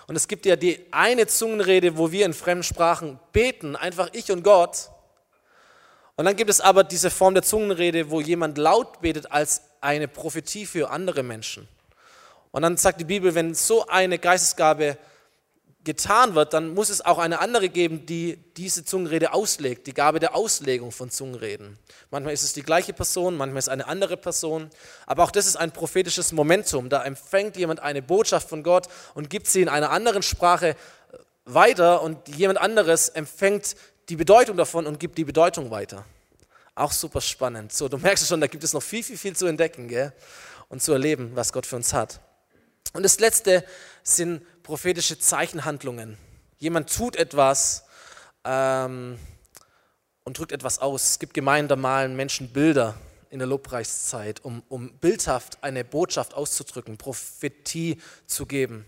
Und 0.07 0.15
es 0.15 0.27
gibt 0.27 0.45
ja 0.45 0.55
die 0.55 0.85
eine 0.91 1.27
Zungenrede, 1.27 1.97
wo 1.97 2.11
wir 2.11 2.25
in 2.25 2.33
fremden 2.33 2.63
Sprachen 2.63 3.19
beten, 3.33 3.75
einfach 3.75 4.09
ich 4.13 4.31
und 4.31 4.43
Gott. 4.43 4.89
Und 6.15 6.25
dann 6.25 6.35
gibt 6.35 6.49
es 6.49 6.61
aber 6.61 6.83
diese 6.83 7.11
Form 7.11 7.33
der 7.33 7.43
Zungenrede, 7.43 8.09
wo 8.09 8.21
jemand 8.21 8.57
laut 8.57 9.01
betet 9.01 9.31
als 9.31 9.61
eine 9.81 10.07
Prophetie 10.07 10.65
für 10.65 10.89
andere 10.89 11.21
Menschen. 11.21 11.67
Und 12.51 12.61
dann 12.61 12.77
sagt 12.77 13.01
die 13.01 13.05
Bibel, 13.05 13.35
wenn 13.35 13.53
so 13.53 13.85
eine 13.87 14.17
Geistesgabe 14.17 14.97
getan 15.87 16.35
wird, 16.35 16.51
dann 16.51 16.73
muss 16.73 16.89
es 16.89 17.03
auch 17.03 17.17
eine 17.17 17.39
andere 17.39 17.69
geben, 17.69 18.05
die 18.05 18.37
diese 18.57 18.83
Zungenrede 18.83 19.33
auslegt, 19.33 19.87
die 19.87 19.93
Gabe 19.93 20.19
der 20.19 20.35
Auslegung 20.35 20.91
von 20.91 21.09
Zungenreden. 21.09 21.79
Manchmal 22.11 22.33
ist 22.33 22.43
es 22.43 22.51
die 22.51 22.61
gleiche 22.61 22.91
Person, 22.91 23.37
manchmal 23.37 23.59
ist 23.59 23.65
es 23.65 23.69
eine 23.69 23.87
andere 23.87 24.17
Person, 24.17 24.69
aber 25.05 25.23
auch 25.23 25.31
das 25.31 25.47
ist 25.47 25.55
ein 25.55 25.71
prophetisches 25.71 26.33
Momentum. 26.33 26.89
Da 26.89 27.05
empfängt 27.05 27.55
jemand 27.55 27.79
eine 27.79 28.01
Botschaft 28.01 28.49
von 28.49 28.63
Gott 28.63 28.87
und 29.13 29.29
gibt 29.29 29.47
sie 29.47 29.61
in 29.61 29.69
einer 29.69 29.89
anderen 29.89 30.23
Sprache 30.23 30.75
weiter 31.45 32.01
und 32.01 32.27
jemand 32.27 32.59
anderes 32.59 33.07
empfängt 33.07 33.77
die 34.09 34.17
Bedeutung 34.17 34.57
davon 34.57 34.85
und 34.87 34.99
gibt 34.99 35.17
die 35.17 35.23
Bedeutung 35.23 35.71
weiter. 35.71 36.03
Auch 36.75 36.91
super 36.91 37.21
spannend. 37.21 37.71
So, 37.71 37.87
du 37.87 37.97
merkst 37.97 38.27
schon, 38.27 38.41
da 38.41 38.47
gibt 38.47 38.65
es 38.65 38.73
noch 38.73 38.83
viel, 38.83 39.03
viel, 39.03 39.17
viel 39.17 39.37
zu 39.37 39.45
entdecken 39.45 39.87
gell? 39.87 40.11
und 40.67 40.83
zu 40.83 40.91
erleben, 40.91 41.31
was 41.33 41.53
Gott 41.53 41.65
für 41.65 41.77
uns 41.77 41.93
hat. 41.93 42.19
Und 42.93 43.03
das 43.03 43.19
Letzte 43.19 43.63
sind 44.03 44.41
prophetische 44.67 45.17
Zeichenhandlungen. 45.17 46.17
Jemand 46.57 46.93
tut 46.93 47.15
etwas 47.15 47.85
ähm, 48.43 49.17
und 50.25 50.37
drückt 50.37 50.51
etwas 50.51 50.79
aus. 50.79 51.11
Es 51.11 51.19
gibt 51.19 51.33
Gemeinden, 51.33 51.69
da 51.69 51.77
malen 51.77 52.17
Menschen 52.17 52.51
Bilder 52.51 52.95
in 53.29 53.39
der 53.39 53.47
Lobpreiszeit, 53.47 54.43
um, 54.43 54.61
um 54.67 54.91
bildhaft 54.99 55.63
eine 55.63 55.85
Botschaft 55.85 56.33
auszudrücken, 56.33 56.97
Prophetie 56.97 58.01
zu 58.25 58.45
geben 58.45 58.85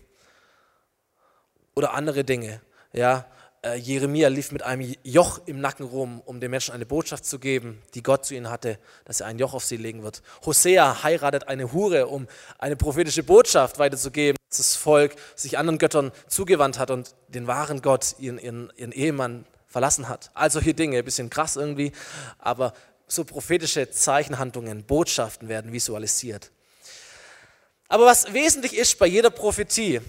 oder 1.74 1.94
andere 1.94 2.24
Dinge. 2.24 2.60
Ja, 2.92 3.24
äh, 3.62 3.76
Jeremia 3.76 4.28
lief 4.28 4.52
mit 4.52 4.62
einem 4.62 4.94
Joch 5.02 5.40
im 5.46 5.62
Nacken 5.62 5.86
rum, 5.86 6.20
um 6.26 6.40
den 6.40 6.50
Menschen 6.50 6.74
eine 6.74 6.84
Botschaft 6.84 7.24
zu 7.24 7.38
geben, 7.38 7.80
die 7.94 8.02
Gott 8.02 8.26
zu 8.26 8.34
ihnen 8.34 8.50
hatte, 8.50 8.78
dass 9.06 9.22
er 9.22 9.28
ein 9.28 9.38
Joch 9.38 9.54
auf 9.54 9.64
sie 9.64 9.78
legen 9.78 10.02
wird. 10.02 10.20
Hosea 10.44 11.04
heiratet 11.04 11.48
eine 11.48 11.72
Hure, 11.72 12.06
um 12.08 12.26
eine 12.58 12.76
prophetische 12.76 13.22
Botschaft 13.22 13.78
weiterzugeben, 13.78 14.36
das 14.58 14.76
Volk 14.76 15.14
sich 15.36 15.58
anderen 15.58 15.78
Göttern 15.78 16.12
zugewandt 16.28 16.78
hat 16.78 16.90
und 16.90 17.14
den 17.28 17.46
wahren 17.46 17.82
Gott, 17.82 18.16
ihren, 18.18 18.38
ihren, 18.38 18.72
ihren 18.76 18.92
Ehemann, 18.92 19.46
verlassen 19.70 20.08
hat. 20.08 20.30
Also 20.34 20.60
hier 20.60 20.74
Dinge, 20.74 20.98
ein 20.98 21.04
bisschen 21.04 21.30
krass 21.30 21.54
irgendwie, 21.54 21.92
aber 22.38 22.74
so 23.06 23.24
prophetische 23.24 23.90
Zeichenhandlungen, 23.90 24.84
Botschaften 24.84 25.48
werden 25.48 25.72
visualisiert. 25.72 26.50
Aber 27.88 28.06
was 28.06 28.32
wesentlich 28.32 28.76
ist 28.76 28.98
bei 28.98 29.06
jeder 29.06 29.30
Prophetie, 29.30 30.00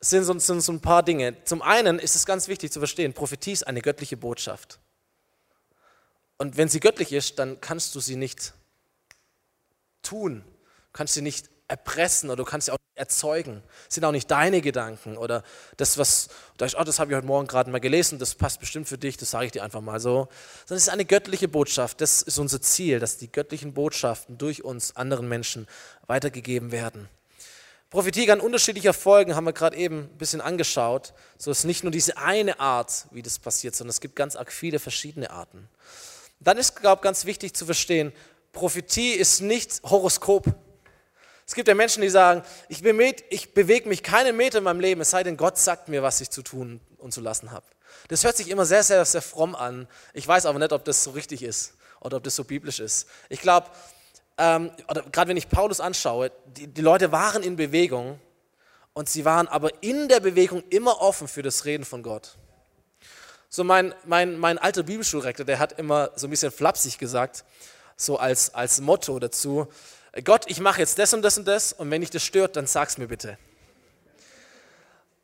sind 0.00 0.24
so, 0.24 0.38
sind 0.38 0.60
so 0.60 0.72
ein 0.72 0.80
paar 0.80 1.02
Dinge. 1.02 1.42
Zum 1.44 1.62
einen 1.62 1.98
ist 1.98 2.14
es 2.14 2.26
ganz 2.26 2.48
wichtig 2.48 2.70
zu 2.70 2.78
verstehen, 2.78 3.12
Prophetie 3.12 3.52
ist 3.52 3.66
eine 3.66 3.82
göttliche 3.82 4.16
Botschaft. 4.16 4.78
Und 6.38 6.56
wenn 6.56 6.68
sie 6.68 6.80
göttlich 6.80 7.12
ist, 7.12 7.38
dann 7.38 7.60
kannst 7.60 7.94
du 7.94 8.00
sie 8.00 8.16
nicht 8.16 8.52
tun, 10.02 10.44
kannst 10.92 11.14
sie 11.14 11.22
nicht 11.22 11.48
erpressen 11.68 12.30
oder 12.30 12.36
du 12.36 12.44
kannst 12.44 12.66
sie 12.66 12.72
auch 12.72 12.78
nicht 12.78 12.98
erzeugen. 12.98 13.62
Das 13.86 13.94
sind 13.94 14.04
auch 14.04 14.12
nicht 14.12 14.30
deine 14.30 14.60
Gedanken 14.60 15.16
oder 15.16 15.42
das, 15.76 15.98
was, 15.98 16.28
da 16.56 16.66
oh, 16.78 16.84
das 16.84 16.98
habe 16.98 17.10
ich 17.10 17.16
heute 17.16 17.26
Morgen 17.26 17.46
gerade 17.46 17.70
mal 17.70 17.80
gelesen, 17.80 18.18
das 18.18 18.34
passt 18.34 18.60
bestimmt 18.60 18.88
für 18.88 18.98
dich, 18.98 19.16
das 19.16 19.30
sage 19.30 19.46
ich 19.46 19.52
dir 19.52 19.62
einfach 19.62 19.80
mal 19.80 20.00
so. 20.00 20.28
Sondern 20.64 20.78
es 20.78 20.84
ist 20.84 20.88
eine 20.88 21.04
göttliche 21.04 21.48
Botschaft. 21.48 22.00
Das 22.00 22.22
ist 22.22 22.38
unser 22.38 22.60
Ziel, 22.60 23.00
dass 23.00 23.18
die 23.18 23.30
göttlichen 23.30 23.74
Botschaften 23.74 24.38
durch 24.38 24.64
uns 24.64 24.94
anderen 24.96 25.28
Menschen 25.28 25.66
weitergegeben 26.06 26.72
werden. 26.72 27.08
Prophetie 27.90 28.26
kann 28.26 28.40
unterschiedlich 28.40 28.84
erfolgen, 28.84 29.36
haben 29.36 29.44
wir 29.44 29.52
gerade 29.52 29.76
eben 29.76 30.00
ein 30.00 30.18
bisschen 30.18 30.40
angeschaut. 30.40 31.14
So 31.38 31.50
ist 31.50 31.64
nicht 31.64 31.84
nur 31.84 31.92
diese 31.92 32.16
eine 32.18 32.58
Art, 32.58 33.06
wie 33.12 33.22
das 33.22 33.38
passiert, 33.38 33.76
sondern 33.76 33.90
es 33.90 34.00
gibt 34.00 34.16
ganz 34.16 34.34
arg 34.36 34.52
viele 34.52 34.78
verschiedene 34.78 35.30
Arten. 35.30 35.68
Dann 36.40 36.58
ist, 36.58 36.76
glaube 36.76 37.00
ich, 37.00 37.02
ganz 37.02 37.24
wichtig 37.24 37.54
zu 37.54 37.64
verstehen, 37.64 38.12
Prophetie 38.52 39.12
ist 39.12 39.40
nicht 39.40 39.82
Horoskop. 39.84 40.54
Es 41.46 41.54
gibt 41.54 41.68
ja 41.68 41.74
Menschen, 41.74 42.02
die 42.02 42.08
sagen, 42.08 42.42
ich, 42.68 42.84
ich 43.30 43.54
bewege 43.54 43.88
mich 43.88 44.02
keinen 44.02 44.36
Meter 44.36 44.58
in 44.58 44.64
meinem 44.64 44.80
Leben, 44.80 45.00
es 45.00 45.10
sei 45.10 45.22
denn, 45.22 45.36
Gott 45.36 45.58
sagt 45.58 45.88
mir, 45.88 46.02
was 46.02 46.20
ich 46.20 46.28
zu 46.28 46.42
tun 46.42 46.80
und 46.98 47.12
zu 47.12 47.20
lassen 47.20 47.52
habe. 47.52 47.64
Das 48.08 48.24
hört 48.24 48.36
sich 48.36 48.50
immer 48.50 48.66
sehr, 48.66 48.82
sehr, 48.82 49.04
sehr 49.04 49.22
fromm 49.22 49.54
an. 49.54 49.86
Ich 50.12 50.26
weiß 50.26 50.46
aber 50.46 50.58
nicht, 50.58 50.72
ob 50.72 50.84
das 50.84 51.04
so 51.04 51.12
richtig 51.12 51.44
ist 51.44 51.74
oder 52.00 52.16
ob 52.16 52.24
das 52.24 52.34
so 52.34 52.42
biblisch 52.42 52.80
ist. 52.80 53.06
Ich 53.28 53.40
glaube, 53.40 53.68
ähm, 54.38 54.72
gerade 55.12 55.28
wenn 55.28 55.36
ich 55.36 55.48
Paulus 55.48 55.80
anschaue, 55.80 56.32
die, 56.46 56.66
die 56.66 56.82
Leute 56.82 57.12
waren 57.12 57.44
in 57.44 57.54
Bewegung 57.54 58.20
und 58.92 59.08
sie 59.08 59.24
waren 59.24 59.46
aber 59.46 59.70
in 59.82 60.08
der 60.08 60.20
Bewegung 60.20 60.64
immer 60.68 61.00
offen 61.00 61.28
für 61.28 61.42
das 61.42 61.64
Reden 61.64 61.84
von 61.84 62.02
Gott. 62.02 62.36
So 63.48 63.62
mein, 63.62 63.94
mein, 64.04 64.36
mein 64.36 64.58
alter 64.58 64.82
Bibelschulrektor, 64.82 65.46
der 65.46 65.60
hat 65.60 65.78
immer 65.78 66.10
so 66.16 66.26
ein 66.26 66.30
bisschen 66.30 66.50
flapsig 66.50 66.98
gesagt, 66.98 67.44
so 67.96 68.18
als, 68.18 68.52
als 68.54 68.80
Motto 68.80 69.18
dazu, 69.18 69.68
Gott, 70.24 70.44
ich 70.48 70.60
mache 70.60 70.80
jetzt 70.80 70.98
das 70.98 71.12
und 71.12 71.22
das 71.22 71.38
und 71.38 71.46
das 71.46 71.72
und 71.72 71.90
wenn 71.90 72.00
dich 72.00 72.10
das 72.10 72.22
stört, 72.22 72.56
dann 72.56 72.66
sag's 72.66 72.98
mir 72.98 73.08
bitte. 73.08 73.38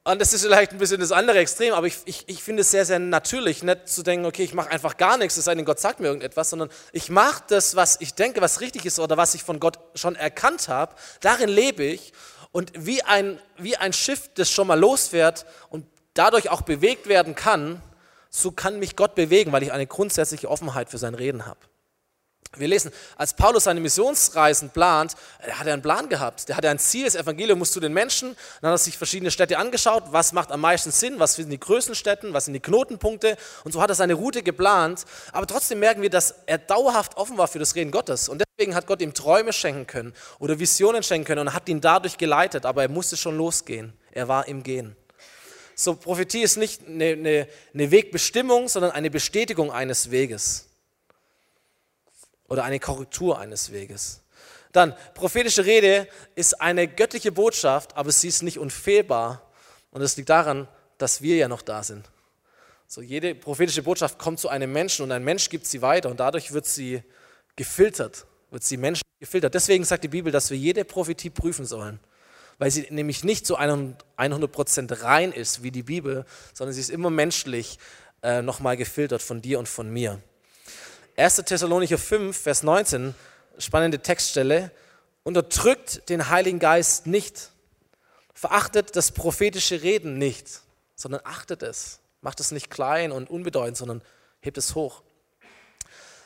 Und 0.04 0.20
das 0.20 0.32
ist 0.32 0.42
vielleicht 0.42 0.72
ein 0.72 0.78
bisschen 0.78 0.98
das 0.98 1.12
andere 1.12 1.38
Extrem, 1.38 1.74
aber 1.74 1.86
ich, 1.86 1.98
ich, 2.06 2.24
ich 2.26 2.42
finde 2.42 2.62
es 2.62 2.72
sehr, 2.72 2.84
sehr 2.84 2.98
natürlich, 2.98 3.62
nicht 3.62 3.88
zu 3.88 4.02
denken, 4.02 4.26
okay, 4.26 4.42
ich 4.42 4.52
mache 4.52 4.68
einfach 4.70 4.96
gar 4.96 5.16
nichts, 5.16 5.36
es 5.36 5.44
sei 5.44 5.54
denn, 5.54 5.64
Gott 5.64 5.78
sagt 5.78 6.00
mir 6.00 6.08
irgendetwas, 6.08 6.50
sondern 6.50 6.70
ich 6.90 7.08
mache 7.08 7.44
das, 7.46 7.76
was 7.76 8.00
ich 8.00 8.14
denke, 8.14 8.40
was 8.40 8.60
richtig 8.60 8.84
ist 8.84 8.98
oder 8.98 9.16
was 9.16 9.34
ich 9.34 9.44
von 9.44 9.60
Gott 9.60 9.78
schon 9.94 10.16
erkannt 10.16 10.66
habe, 10.66 10.96
darin 11.20 11.48
lebe 11.48 11.84
ich 11.84 12.12
und 12.50 12.72
wie 12.74 13.04
ein, 13.04 13.38
wie 13.58 13.76
ein 13.76 13.92
Schiff, 13.92 14.28
das 14.34 14.50
schon 14.50 14.66
mal 14.66 14.78
losfährt 14.78 15.46
und 15.70 15.86
dadurch 16.14 16.50
auch 16.50 16.62
bewegt 16.62 17.06
werden 17.06 17.36
kann, 17.36 17.80
so 18.28 18.50
kann 18.50 18.80
mich 18.80 18.96
Gott 18.96 19.14
bewegen, 19.14 19.52
weil 19.52 19.62
ich 19.62 19.70
eine 19.70 19.86
grundsätzliche 19.86 20.50
Offenheit 20.50 20.90
für 20.90 20.98
sein 20.98 21.14
Reden 21.14 21.46
habe. 21.46 21.60
Wir 22.58 22.68
lesen, 22.68 22.92
als 23.16 23.32
Paulus 23.32 23.64
seine 23.64 23.80
Missionsreisen 23.80 24.68
plant, 24.68 25.14
er 25.38 25.58
hat 25.58 25.66
er 25.66 25.72
einen 25.72 25.80
Plan 25.80 26.10
gehabt. 26.10 26.50
Der 26.50 26.56
hatte 26.58 26.68
ein 26.68 26.78
Ziel, 26.78 27.06
das 27.06 27.14
Evangelium 27.14 27.58
muss 27.58 27.72
zu 27.72 27.80
den 27.80 27.94
Menschen. 27.94 28.36
Dann 28.60 28.70
hat 28.70 28.74
er 28.74 28.78
sich 28.78 28.98
verschiedene 28.98 29.30
Städte 29.30 29.56
angeschaut, 29.56 30.04
was 30.10 30.32
macht 30.32 30.52
am 30.52 30.60
meisten 30.60 30.90
Sinn, 30.90 31.18
was 31.18 31.34
sind 31.34 31.48
die 31.48 31.58
größten 31.58 31.94
Städte, 31.94 32.30
was 32.34 32.44
sind 32.44 32.52
die 32.52 32.60
Knotenpunkte. 32.60 33.38
Und 33.64 33.72
so 33.72 33.80
hat 33.80 33.88
er 33.88 33.94
seine 33.94 34.12
Route 34.12 34.42
geplant. 34.42 35.06
Aber 35.32 35.46
trotzdem 35.46 35.78
merken 35.78 36.02
wir, 36.02 36.10
dass 36.10 36.34
er 36.44 36.58
dauerhaft 36.58 37.16
offen 37.16 37.38
war 37.38 37.48
für 37.48 37.58
das 37.58 37.74
Reden 37.74 37.90
Gottes. 37.90 38.28
Und 38.28 38.42
deswegen 38.42 38.74
hat 38.74 38.86
Gott 38.86 39.00
ihm 39.00 39.14
Träume 39.14 39.54
schenken 39.54 39.86
können 39.86 40.12
oder 40.38 40.58
Visionen 40.58 41.02
schenken 41.02 41.26
können 41.26 41.48
und 41.48 41.54
hat 41.54 41.70
ihn 41.70 41.80
dadurch 41.80 42.18
geleitet. 42.18 42.66
Aber 42.66 42.82
er 42.82 42.90
musste 42.90 43.16
schon 43.16 43.38
losgehen. 43.38 43.94
Er 44.10 44.28
war 44.28 44.46
im 44.46 44.62
Gehen. 44.62 44.94
So, 45.74 45.94
Prophetie 45.94 46.42
ist 46.42 46.58
nicht 46.58 46.86
eine, 46.86 47.12
eine, 47.12 47.48
eine 47.72 47.90
Wegbestimmung, 47.90 48.68
sondern 48.68 48.90
eine 48.90 49.10
Bestätigung 49.10 49.72
eines 49.72 50.10
Weges 50.10 50.68
oder 52.48 52.64
eine 52.64 52.80
Korrektur 52.80 53.38
eines 53.38 53.72
Weges. 53.72 54.22
Dann, 54.72 54.94
prophetische 55.14 55.66
Rede 55.66 56.08
ist 56.34 56.60
eine 56.60 56.88
göttliche 56.88 57.30
Botschaft, 57.30 57.96
aber 57.96 58.10
sie 58.10 58.28
ist 58.28 58.42
nicht 58.42 58.58
unfehlbar. 58.58 59.42
Und 59.90 60.00
es 60.00 60.16
liegt 60.16 60.30
daran, 60.30 60.66
dass 60.98 61.20
wir 61.20 61.36
ja 61.36 61.48
noch 61.48 61.62
da 61.62 61.82
sind. 61.82 62.10
So, 62.86 63.02
jede 63.02 63.34
prophetische 63.34 63.82
Botschaft 63.82 64.18
kommt 64.18 64.40
zu 64.40 64.48
einem 64.48 64.72
Menschen 64.72 65.02
und 65.02 65.12
ein 65.12 65.24
Mensch 65.24 65.48
gibt 65.48 65.66
sie 65.66 65.82
weiter 65.82 66.10
und 66.10 66.20
dadurch 66.20 66.52
wird 66.52 66.66
sie 66.66 67.02
gefiltert, 67.56 68.26
wird 68.50 68.64
sie 68.64 68.76
Menschen 68.76 69.02
gefiltert. 69.18 69.54
Deswegen 69.54 69.84
sagt 69.84 70.04
die 70.04 70.08
Bibel, 70.08 70.32
dass 70.32 70.50
wir 70.50 70.58
jede 70.58 70.84
Prophetie 70.84 71.30
prüfen 71.30 71.64
sollen, 71.64 72.00
weil 72.58 72.70
sie 72.70 72.86
nämlich 72.90 73.24
nicht 73.24 73.46
so 73.46 73.58
100% 73.58 75.02
rein 75.02 75.32
ist 75.32 75.62
wie 75.62 75.70
die 75.70 75.82
Bibel, 75.82 76.24
sondern 76.52 76.74
sie 76.74 76.80
ist 76.80 76.90
immer 76.90 77.10
menschlich 77.10 77.78
äh, 78.22 78.42
nochmal 78.42 78.76
gefiltert 78.76 79.22
von 79.22 79.40
dir 79.40 79.58
und 79.58 79.68
von 79.68 79.90
mir. 79.90 80.20
1. 81.16 81.36
Thessalonicher 81.44 81.98
5, 81.98 82.36
Vers 82.36 82.62
19, 82.62 83.14
spannende 83.58 83.98
Textstelle, 83.98 84.70
unterdrückt 85.24 86.08
den 86.08 86.30
Heiligen 86.30 86.58
Geist 86.58 87.06
nicht, 87.06 87.50
verachtet 88.32 88.96
das 88.96 89.12
prophetische 89.12 89.82
Reden 89.82 90.16
nicht, 90.16 90.62
sondern 90.96 91.20
achtet 91.24 91.62
es, 91.62 92.00
macht 92.22 92.40
es 92.40 92.50
nicht 92.50 92.70
klein 92.70 93.12
und 93.12 93.28
unbedeutend, 93.28 93.76
sondern 93.76 94.02
hebt 94.40 94.56
es 94.56 94.74
hoch. 94.74 95.02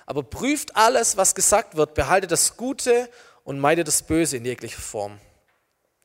Aber 0.07 0.23
prüft 0.23 0.77
alles, 0.77 1.17
was 1.17 1.35
gesagt 1.35 1.77
wird, 1.77 1.95
behaltet 1.95 2.31
das 2.31 2.57
Gute 2.57 3.11
und 3.43 3.59
meidet 3.59 3.89
das 3.89 4.03
Böse 4.03 4.37
in 4.37 4.45
jeglicher 4.45 4.81
Form. 4.81 5.19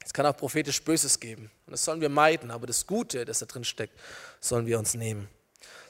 Es 0.04 0.12
kann 0.12 0.26
auch 0.26 0.36
prophetisch 0.36 0.84
Böses 0.84 1.20
geben 1.20 1.52
und 1.68 1.72
das 1.72 1.86
sollen 1.86 2.02
wir 2.02 2.10
meiden, 2.10 2.50
aber 2.50 2.66
das 2.66 2.88
Gute, 2.88 3.26
das 3.26 3.40
da 3.40 3.46
drin 3.46 3.64
steckt, 3.64 3.94
sollen 4.40 4.66
wir 4.66 4.80
uns 4.80 4.96
nehmen. 4.96 5.30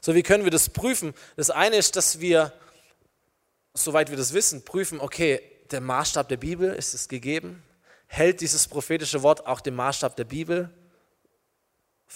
So, 0.02 0.14
wie 0.14 0.24
können 0.24 0.44
wir 0.44 0.52
das 0.52 0.68
prüfen? 0.68 1.14
Das 1.38 1.50
eine 1.50 1.78
ist, 1.78 1.96
dass 1.96 2.20
wir 2.20 2.52
soweit 3.74 4.10
wir 4.10 4.18
das 4.18 4.34
wissen, 4.34 4.63
prüfen, 4.63 5.00
okay, 5.00 5.42
der 5.72 5.82
Maßstab 5.82 6.28
der 6.30 6.38
Bibel, 6.38 6.74
ist 6.74 6.94
es 6.94 7.08
gegeben? 7.08 7.63
Hält 8.08 8.42
dieses 8.42 8.68
prophetische 8.68 9.24
Wort 9.24 9.48
auch 9.48 9.62
dem 9.62 9.75
Maßstab 9.75 10.16
der 10.16 10.25
Bibel 10.25 10.70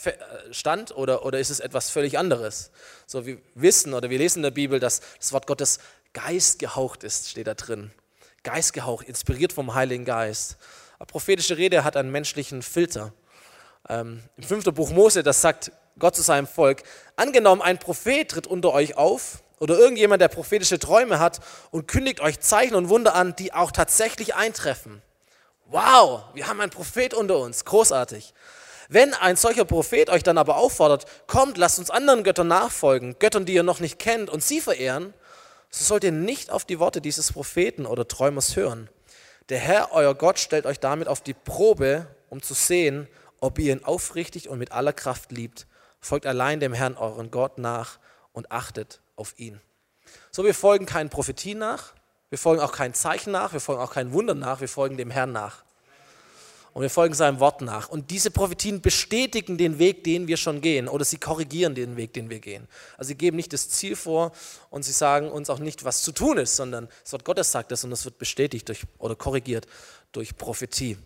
äh, 0.04 0.12
stand 0.52 0.96
oder, 0.96 1.26
oder 1.26 1.40
ist 1.40 1.50
es 1.50 1.62
etwas 1.62 1.90
völlig 1.90 2.18
anderes? 2.18 2.72
So, 3.08 3.26
wir 3.26 3.38
wissen 3.54 3.94
oder 3.94 4.10
wir 4.10 4.18
lesen 4.18 4.40
in 4.40 4.44
der 4.44 4.52
Bibel, 4.52 4.80
dass 4.80 5.02
das 5.18 5.32
Wort 5.32 5.48
Gottes 5.48 5.80
geistgehaucht 6.14 7.04
ist, 7.04 7.30
steht 7.30 7.48
da 7.48 7.54
drin. 7.54 7.92
Geistgehaucht, 8.44 9.08
inspiriert 9.08 9.54
vom 9.54 9.74
Heiligen 9.74 10.06
Geist. 10.06 10.58
Aber 10.98 11.08
prophetische 11.08 11.58
Rede 11.58 11.84
hat 11.84 11.98
einen 11.98 12.12
menschlichen 12.12 12.62
Filter. 12.62 13.14
Ähm, 13.88 14.22
Im 14.38 14.44
fünften 14.44 14.74
Buch 14.74 14.92
Mose, 14.92 15.24
das 15.24 15.42
sagt 15.42 15.72
Gott 15.98 16.16
zu 16.16 16.22
seinem 16.22 16.48
Volk, 16.48 16.84
angenommen, 17.16 17.62
ein 17.62 17.80
Prophet 17.80 18.30
tritt 18.30 18.48
unter 18.48 18.74
euch 18.74 18.98
auf 18.98 19.44
oder 19.60 19.78
irgendjemand, 19.78 20.22
der 20.22 20.28
prophetische 20.28 20.80
Träume 20.80 21.20
hat 21.20 21.40
und 21.72 21.88
kündigt 21.88 22.20
euch 22.20 22.40
Zeichen 22.40 22.76
und 22.76 22.90
Wunder 22.90 23.16
an, 23.16 23.36
die 23.36 23.54
auch 23.54 23.72
tatsächlich 23.72 24.36
eintreffen. 24.36 25.02
Wow, 25.68 26.24
wir 26.34 26.48
haben 26.48 26.62
einen 26.62 26.72
Prophet 26.72 27.14
unter 27.14 27.40
uns, 27.40 27.66
großartig. 27.66 28.34
Wenn 28.88 29.14
ein 29.16 29.36
solcher 29.36 29.66
Prophet 29.66 30.10
euch 30.10 30.22
dann 30.22 30.38
aber 30.38 30.58
auffordert, 30.58 31.06
kommt, 31.26 31.58
lasst 31.58 31.80
uns 31.80 31.90
anderen 31.90 32.24
Göttern 32.24 32.48
nachfolgen, 32.48 33.18
Göttern, 33.18 33.46
die 33.46 33.54
ihr 33.54 33.64
noch 33.64 33.80
nicht 33.80 33.98
kennt 33.98 34.30
und 34.30 34.44
sie 34.44 34.62
verehren, 34.62 35.14
so 35.72 35.84
sollt 35.84 36.04
ihr 36.04 36.12
nicht 36.12 36.52
auf 36.52 36.66
die 36.66 36.80
Worte 36.80 37.02
dieses 37.02 37.34
Propheten 37.34 37.86
oder 37.86 38.08
Träumers 38.08 38.56
hören. 38.56 38.90
Der 39.50 39.58
Herr, 39.58 39.92
euer 39.92 40.14
Gott, 40.14 40.38
stellt 40.38 40.66
euch 40.66 40.80
damit 40.80 41.08
auf 41.08 41.22
die 41.22 41.34
Probe, 41.34 42.08
um 42.30 42.42
zu 42.42 42.54
sehen, 42.54 43.08
ob 43.40 43.58
ihr 43.58 43.74
ihn 43.74 43.84
aufrichtig 43.84 44.50
und 44.50 44.60
mit 44.60 44.72
aller 44.72 44.94
Kraft 44.94 45.32
liebt. 45.32 45.66
Folgt 46.00 46.28
allein 46.28 46.60
dem 46.60 46.74
Herrn, 46.74 46.96
euren 46.96 47.32
Gott, 47.32 47.58
nach 47.58 47.98
und 48.34 48.52
achtet 48.52 49.02
auf 49.16 49.38
ihn. 49.38 49.60
So, 50.32 50.44
wir 50.44 50.54
folgen 50.54 50.86
keinen 50.86 51.10
Prophetien 51.10 51.58
nach, 51.58 51.94
wir 52.30 52.38
folgen 52.38 52.62
auch 52.62 52.72
kein 52.72 52.94
Zeichen 52.94 53.32
nach, 53.32 53.54
wir 53.54 53.60
folgen 53.60 53.82
auch 53.82 53.94
kein 53.94 54.12
Wunder 54.14 54.36
nach, 54.36 54.62
wir 54.62 54.70
folgen 54.70 54.98
dem 54.98 55.12
Herrn 55.12 55.32
nach. 55.32 55.64
Und 56.74 56.82
wir 56.82 56.90
folgen 56.90 57.14
seinem 57.14 57.40
Wort 57.40 57.62
nach. 57.62 57.88
Und 57.88 58.12
diese 58.12 58.32
Prophetien 58.32 58.82
bestätigen 58.82 59.58
den 59.58 59.80
Weg, 59.80 60.04
den 60.04 60.28
wir 60.28 60.36
schon 60.36 60.60
gehen, 60.60 60.90
oder 60.90 61.06
sie 61.06 61.18
korrigieren 61.18 61.74
den 61.74 61.96
Weg, 61.96 62.12
den 62.12 62.30
wir 62.30 62.42
gehen. 62.42 62.68
Also 62.98 63.08
sie 63.08 63.16
geben 63.16 63.38
nicht 63.38 63.54
das 63.54 63.70
Ziel 63.70 63.96
vor 63.96 64.34
und 64.70 64.84
sie 64.84 64.92
sagen 64.92 65.32
uns 65.32 65.50
auch 65.50 65.60
nicht, 65.60 65.86
was 65.86 66.02
zu 66.02 66.12
tun 66.12 66.38
ist, 66.38 66.58
sondern 66.58 66.90
das 67.04 67.14
Wort 67.14 67.24
Gottes 67.24 67.50
sagt 67.50 67.72
es 67.72 67.86
und 67.86 67.94
es 67.94 68.04
wird 68.04 68.18
bestätigt 68.18 68.68
durch, 68.68 68.82
oder 68.98 69.16
korrigiert 69.16 69.68
durch 70.12 70.36
Prophetie. 70.36 70.98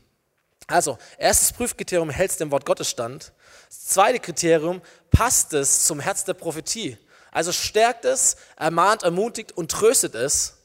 Also, 0.66 0.98
erstes 1.20 1.52
Prüfkriterium, 1.54 2.10
hält 2.10 2.32
es 2.32 2.38
dem 2.38 2.50
Wort 2.50 2.66
Gottes 2.66 2.90
stand. 2.90 3.32
Das 3.68 3.86
zweite 3.86 4.20
Kriterium, 4.20 4.82
passt 5.12 5.54
es 5.54 5.86
zum 5.86 6.00
Herz 6.00 6.24
der 6.24 6.34
Prophetie? 6.34 6.98
Also 7.32 7.52
stärkt 7.52 8.06
es, 8.06 8.38
ermahnt, 8.56 9.04
ermutigt 9.04 9.52
und 9.52 9.72
tröstet 9.72 10.16
es. 10.16 10.58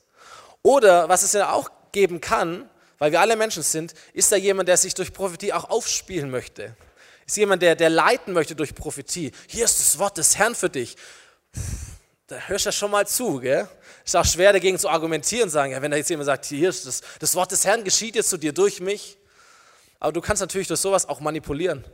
Oder 0.63 1.09
was 1.09 1.23
es 1.23 1.33
ja 1.33 1.53
auch 1.53 1.71
geben 1.93 2.21
kann, 2.21 2.69
weil 2.99 3.13
wir 3.13 3.21
alle 3.21 3.37
Menschen 3.37 3.63
sind, 3.63 3.95
ist 4.13 4.33
da 4.33 4.37
jemand, 4.37 4.69
der 4.69 4.77
sich 4.77 4.95
durch 4.95 5.13
Prophetie 5.13 5.53
auch 5.53 5.69
aufspielen 5.69 6.31
möchte. 6.31 6.77
Ist 7.27 7.37
jemand, 7.37 7.63
der, 7.63 7.75
der 7.75 7.91
leiten 7.91 8.33
möchte 8.33 8.55
durch 8.55 8.75
Prophetie. 8.75 9.33
Hier 9.47 9.65
ist 9.65 9.79
das 9.81 9.99
Wort 9.99 10.19
des 10.19 10.37
Herrn 10.37 10.55
für 10.55 10.71
dich. 10.71 10.97
Da 12.27 12.37
hörst 12.37 12.65
du 12.65 12.69
ja 12.69 12.73
schon 12.73 12.91
mal 12.91 13.07
zu, 13.07 13.41
gell? 13.41 13.69
Ist 14.05 14.17
auch 14.17 14.25
schwer 14.25 14.53
dagegen 14.53 14.79
zu 14.79 14.89
argumentieren, 14.89 15.49
sagen, 15.49 15.73
ja, 15.73 15.81
wenn 15.81 15.91
da 15.91 15.97
jetzt 15.97 16.11
jemand 16.11 16.27
sagt, 16.27 16.47
hier 16.47 16.69
ist 16.69 16.87
das, 16.87 17.03
das 17.19 17.35
Wort 17.35 17.53
des 17.53 17.65
Herrn 17.65 17.85
geschieht 17.85 18.17
jetzt 18.17 18.31
zu 18.31 18.37
dir 18.37 18.53
durch 18.53 18.81
mich. 18.81 19.19
Aber 20.01 20.13
du 20.13 20.21
kannst 20.21 20.41
natürlich 20.41 20.69
durch 20.69 20.81
sowas 20.81 21.09
auch 21.09 21.21
manipulieren. 21.21 21.85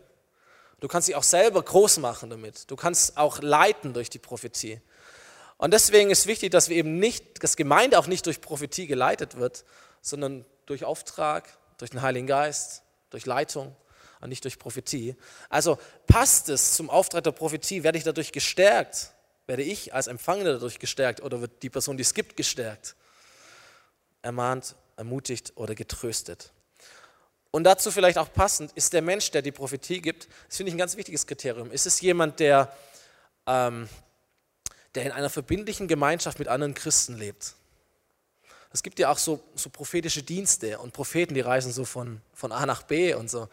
Du 0.80 0.88
kannst 0.88 1.08
dich 1.08 1.14
auch 1.14 1.22
selber 1.22 1.62
groß 1.62 1.98
machen 1.98 2.30
damit. 2.30 2.70
Du 2.70 2.76
kannst 2.76 3.16
auch 3.16 3.40
leiten 3.40 3.92
durch 3.92 4.10
die 4.10 4.18
Prophetie. 4.18 4.80
Und 5.58 5.74
deswegen 5.74 6.10
ist 6.10 6.26
wichtig, 6.26 6.50
dass 6.50 6.70
wir 6.70 6.76
eben 6.76 6.98
nicht, 6.98 7.42
dass 7.42 7.56
Gemeinde 7.56 7.98
auch 7.98 8.06
nicht 8.06 8.24
durch 8.24 8.40
Prophetie 8.40 8.86
geleitet 8.86 9.36
wird, 9.36 9.64
sondern 10.00 10.46
durch 10.64 10.84
Auftrag, 10.84 11.48
durch 11.76 11.90
den 11.90 12.00
Heiligen 12.00 12.26
Geist, 12.26 12.82
durch 13.10 13.26
Leitung 13.26 13.76
und 14.20 14.30
nicht 14.30 14.44
durch 14.44 14.58
Prophetie. 14.58 15.16
Also 15.50 15.78
passt 16.06 16.48
es 16.48 16.76
zum 16.76 16.88
Auftrag 16.88 17.24
der 17.24 17.32
Prophetie, 17.32 17.82
werde 17.82 17.98
ich 17.98 18.04
dadurch 18.04 18.32
gestärkt? 18.32 19.12
Werde 19.46 19.62
ich 19.62 19.92
als 19.92 20.06
Empfangender 20.06 20.54
dadurch 20.54 20.78
gestärkt 20.78 21.20
oder 21.20 21.42
wird 21.42 21.62
die 21.62 21.70
Person, 21.70 21.98
die 21.98 22.02
es 22.02 22.14
gibt, 22.14 22.36
gestärkt? 22.36 22.96
Ermahnt, 24.22 24.76
ermutigt 24.96 25.52
oder 25.56 25.74
getröstet? 25.74 26.52
Und 27.52 27.64
dazu 27.64 27.90
vielleicht 27.90 28.18
auch 28.18 28.32
passend, 28.32 28.72
ist 28.72 28.92
der 28.92 29.02
Mensch, 29.02 29.30
der 29.32 29.42
die 29.42 29.50
Prophetie 29.50 30.00
gibt, 30.00 30.28
das 30.46 30.56
finde 30.56 30.68
ich 30.68 30.74
ein 30.74 30.78
ganz 30.78 30.96
wichtiges 30.96 31.26
Kriterium. 31.26 31.72
Ist 31.72 31.86
es 31.86 32.00
jemand, 32.00 32.38
der, 32.38 32.72
ähm, 33.46 33.88
der 34.94 35.04
in 35.04 35.12
einer 35.12 35.30
verbindlichen 35.30 35.88
Gemeinschaft 35.88 36.38
mit 36.38 36.46
anderen 36.48 36.74
Christen 36.74 37.16
lebt? 37.16 37.54
Es 38.72 38.84
gibt 38.84 39.00
ja 39.00 39.10
auch 39.10 39.18
so, 39.18 39.42
so 39.56 39.68
prophetische 39.68 40.22
Dienste 40.22 40.78
und 40.78 40.92
Propheten, 40.92 41.34
die 41.34 41.40
reisen 41.40 41.72
so 41.72 41.84
von, 41.84 42.20
von 42.32 42.52
A 42.52 42.66
nach 42.66 42.84
B 42.84 43.14
und 43.14 43.28
so. 43.28 43.48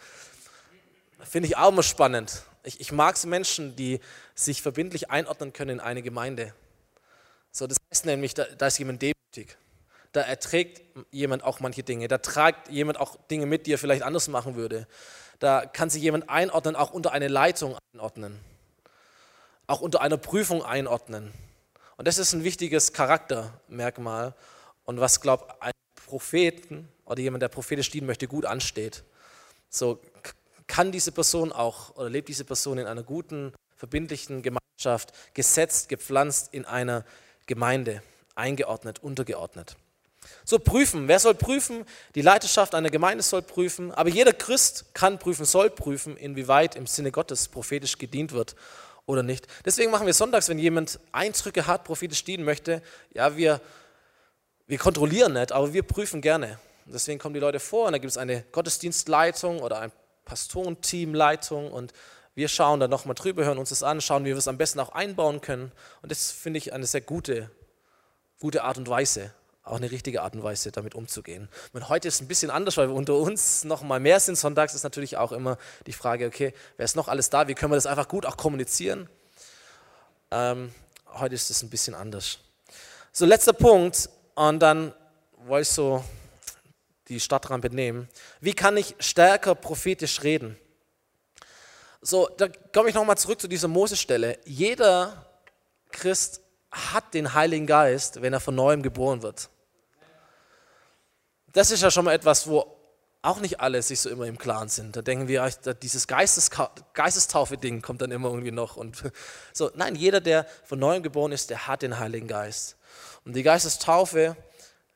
Finde 1.24 1.48
ich 1.48 1.58
auch 1.58 1.70
immer 1.70 1.82
spannend. 1.82 2.44
Ich, 2.64 2.80
ich 2.80 2.92
mag 2.92 3.18
so 3.18 3.28
Menschen, 3.28 3.76
die 3.76 4.00
sich 4.36 4.62
verbindlich 4.62 5.10
einordnen 5.10 5.54
können 5.54 5.72
in 5.72 5.80
eine 5.80 6.04
Gemeinde. 6.04 6.54
So, 7.52 7.66
das 7.66 7.78
heißt 7.92 8.06
nämlich, 8.06 8.36
da, 8.36 8.44
da 8.44 8.68
ist 8.68 8.78
jemand 8.78 9.02
demütig 9.02 9.58
da 10.18 10.24
erträgt 10.24 10.82
jemand 11.12 11.44
auch 11.44 11.60
manche 11.60 11.84
Dinge, 11.84 12.08
da 12.08 12.18
tragt 12.18 12.70
jemand 12.70 13.00
auch 13.00 13.18
Dinge 13.30 13.46
mit, 13.46 13.68
die 13.68 13.74
er 13.74 13.78
vielleicht 13.78 14.02
anders 14.02 14.28
machen 14.30 14.56
würde. 14.56 14.88
Da 15.38 15.68
kann 15.68 15.92
sich 15.92 16.02
jemand 16.02 16.28
einordnen, 16.28 16.76
auch 16.76 16.90
unter 16.90 17.12
eine 17.12 17.28
Leitung 17.28 17.78
einordnen, 17.94 18.40
auch 19.68 19.80
unter 19.80 20.02
einer 20.02 20.18
Prüfung 20.18 20.66
einordnen. 20.66 21.32
Und 21.98 22.08
das 22.08 22.18
ist 22.18 22.34
ein 22.34 22.44
wichtiges 22.44 22.94
Charaktermerkmal 22.94 24.34
und 24.86 25.00
was, 25.00 25.22
glaube 25.22 25.46
ich, 25.48 25.62
ein 25.62 25.72
Propheten 26.08 26.90
oder 27.06 27.22
jemand, 27.22 27.44
der 27.44 27.50
prophetisch 27.50 27.92
dienen 27.92 28.08
möchte, 28.08 28.28
gut 28.28 28.46
ansteht. 28.46 29.04
So 29.70 30.02
kann 30.66 30.92
diese 30.92 31.12
Person 31.12 31.52
auch 31.52 31.96
oder 31.96 32.10
lebt 32.10 32.28
diese 32.28 32.44
Person 32.44 32.80
in 32.80 32.88
einer 32.88 33.04
guten, 33.04 33.54
verbindlichen 33.76 34.42
Gemeinschaft, 34.42 35.14
gesetzt, 35.36 35.90
gepflanzt 35.90 36.56
in 36.56 36.66
einer 36.66 37.06
Gemeinde, 37.46 38.02
eingeordnet, 38.34 38.98
untergeordnet. 39.04 39.78
So 40.46 40.60
prüfen. 40.60 41.08
Wer 41.08 41.20
soll 41.20 41.36
prüfen? 41.36 41.86
Die 42.16 42.22
Leiterschaft 42.22 42.76
einer 42.76 42.90
Gemeinde 42.90 43.24
soll 43.24 43.42
prüfen. 43.42 43.92
Aber 43.92 44.10
jeder 44.10 44.34
Christ 44.34 44.86
kann 44.94 45.20
prüfen, 45.20 45.46
soll 45.46 45.70
prüfen, 45.70 46.18
inwieweit 46.18 46.76
im 46.76 46.88
Sinne 46.88 47.12
Gottes 47.12 47.48
prophetisch 47.48 47.98
gedient 47.98 48.32
wird 48.32 48.56
oder 49.06 49.24
nicht. 49.24 49.48
Deswegen 49.66 49.90
machen 49.90 50.06
wir 50.06 50.14
sonntags, 50.14 50.50
wenn 50.50 50.60
jemand 50.60 51.00
Eindrücke 51.12 51.66
hat, 51.66 51.84
prophetisch 51.86 52.24
dienen 52.24 52.44
möchte, 52.44 52.84
ja, 53.14 53.36
wir, 53.36 53.62
wir 54.68 54.78
kontrollieren 54.78 55.34
nicht, 55.34 55.52
aber 55.52 55.74
wir 55.74 55.84
prüfen 55.84 56.22
gerne. 56.22 56.60
Deswegen 56.86 57.20
kommen 57.20 57.34
die 57.34 57.40
Leute 57.40 57.60
vor 57.60 57.88
und 57.88 57.94
da 57.94 57.98
gibt 57.98 58.12
es 58.12 58.18
eine 58.18 58.44
Gottesdienstleitung 58.52 59.62
oder 59.62 59.80
ein 59.80 59.92
Pastorenteamleitung 60.26 61.72
und 61.72 61.94
wir 62.36 62.50
schauen 62.50 62.80
da 62.80 62.88
nochmal 62.88 63.16
drüber, 63.16 63.46
hören 63.46 63.58
uns 63.58 63.70
das 63.70 63.82
an, 63.82 64.00
schauen, 64.00 64.24
wie 64.24 64.30
wir 64.30 64.38
es 64.38 64.48
am 64.48 64.58
besten 64.58 64.80
auch 64.80 64.90
einbauen 64.90 65.42
können. 65.42 65.72
Und 66.02 66.12
das 66.12 66.32
finde 66.32 66.60
ich 66.60 66.72
eine 66.72 66.86
sehr 66.86 67.02
gute, 67.02 67.50
gute 68.40 68.64
Art 68.64 68.78
und 68.78 68.88
Weise, 68.88 69.34
auch 69.68 69.78
eine 69.78 69.92
richtige 69.92 70.22
Art 70.22 70.36
und 70.36 70.44
Weise, 70.44 70.72
damit 70.72 70.96
umzugehen. 70.96 71.50
Und 71.74 71.90
heute 71.90 72.08
ist 72.08 72.16
es 72.16 72.22
ein 72.22 72.28
bisschen 72.28 72.50
anders, 72.50 72.78
weil 72.78 72.88
wir 72.90 72.96
unter 72.96 73.16
uns 73.16 73.64
noch 73.64 73.82
mal 73.82 74.00
mehr 74.00 74.20
sind. 74.20 74.38
Sonntags 74.38 74.74
ist 74.74 74.84
natürlich 74.84 75.18
auch 75.18 75.32
immer 75.32 75.58
die 75.86 75.94
Frage, 75.94 76.28
okay, 76.28 76.54
wer 76.78 76.86
ist 76.86 76.96
noch 76.96 77.08
alles 77.08 77.30
da? 77.30 77.48
Wie 77.48 77.54
können 77.54 77.72
wir 77.72 77.76
das 77.78 77.86
einfach 77.86 78.08
gut 78.08 78.26
auch 78.26 78.38
kommunizieren? 78.38 79.10
Ähm, 80.32 80.74
heute 81.14 81.36
ist 81.36 81.50
es 81.50 81.64
ein 81.64 81.70
bisschen 81.70 81.96
anders. 81.96 82.40
So, 83.12 83.26
letzter 83.26 83.54
Punkt, 83.54 84.10
und 84.36 84.60
dann 84.60 84.94
wollte 85.46 85.64
ich 85.64 85.70
so 85.70 86.04
die 87.08 87.20
Stadtrampe 87.20 87.70
nehmen. 87.70 88.10
Wie 88.40 88.54
kann 88.54 88.78
ich 88.78 88.96
stärker 89.00 89.56
prophetisch 89.56 90.24
reden? 90.24 90.58
So, 92.02 92.30
da 92.38 92.48
komme 92.74 92.90
ich 92.90 92.96
nochmal 92.96 93.18
zurück 93.18 93.42
zu 93.42 93.48
dieser 93.48 93.68
Mosestelle. 93.68 94.38
Jeder 94.46 95.26
Christ 95.92 96.42
hat 96.72 97.14
den 97.14 97.34
Heiligen 97.34 97.66
Geist, 97.66 98.22
wenn 98.22 98.34
er 98.34 98.40
von 98.40 98.56
neuem 98.56 98.84
geboren 98.84 99.24
wird. 99.24 99.50
Das 101.58 101.72
ist 101.72 101.82
ja 101.82 101.90
schon 101.90 102.06
mal 102.06 102.14
etwas, 102.14 102.48
wo 102.48 102.68
auch 103.24 103.40
nicht 103.40 103.60
alle 103.62 103.82
sich 103.82 104.00
so 104.00 104.12
immer 104.12 104.28
im 104.28 104.38
Klaren 104.38 104.70
sind. 104.70 104.96
Da 104.96 105.02
denken 105.02 105.28
wir, 105.28 105.50
dieses 105.82 106.06
Geistes, 106.06 106.52
Geistestaufe-Ding 106.94 107.82
kommt 107.82 108.04
dann 108.04 108.12
immer 108.12 108.30
irgendwie 108.30 108.52
noch. 108.52 108.78
Und 108.78 109.02
so, 109.54 109.72
nein, 109.74 109.96
jeder, 109.96 110.22
der 110.22 110.46
von 110.66 110.78
neuem 110.78 111.02
geboren 111.02 111.32
ist, 111.32 111.50
der 111.50 111.66
hat 111.66 111.82
den 111.82 111.98
Heiligen 111.98 112.28
Geist. 112.28 112.78
Und 113.26 113.36
die 113.36 113.42
Geistestaufe 113.42 114.38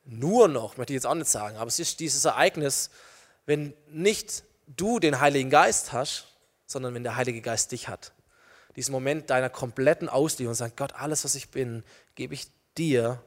nur 0.04 0.46
noch, 0.46 0.76
möchte 0.76 0.92
ich 0.92 0.98
jetzt 0.98 1.06
auch 1.06 1.16
nicht 1.16 1.28
sagen, 1.28 1.56
aber 1.56 1.66
es 1.66 1.80
ist 1.80 1.98
dieses 1.98 2.24
Ereignis, 2.24 2.90
wenn 3.44 3.74
nicht 3.88 4.44
du 4.68 5.00
den 5.00 5.18
Heiligen 5.18 5.50
Geist 5.50 5.92
hast, 5.92 6.28
sondern 6.64 6.94
wenn 6.94 7.02
der 7.02 7.16
Heilige 7.16 7.40
Geist 7.40 7.72
dich 7.72 7.88
hat. 7.88 8.12
Diesen 8.76 8.92
Moment 8.92 9.30
deiner 9.30 9.50
kompletten 9.50 10.08
Auslieferung 10.08 10.54
sagt, 10.54 10.76
Gott, 10.76 10.94
alles, 10.94 11.24
was 11.24 11.34
ich 11.34 11.50
bin, 11.50 11.82
gebe 12.14 12.34
ich 12.34 12.46
dir 12.78 13.20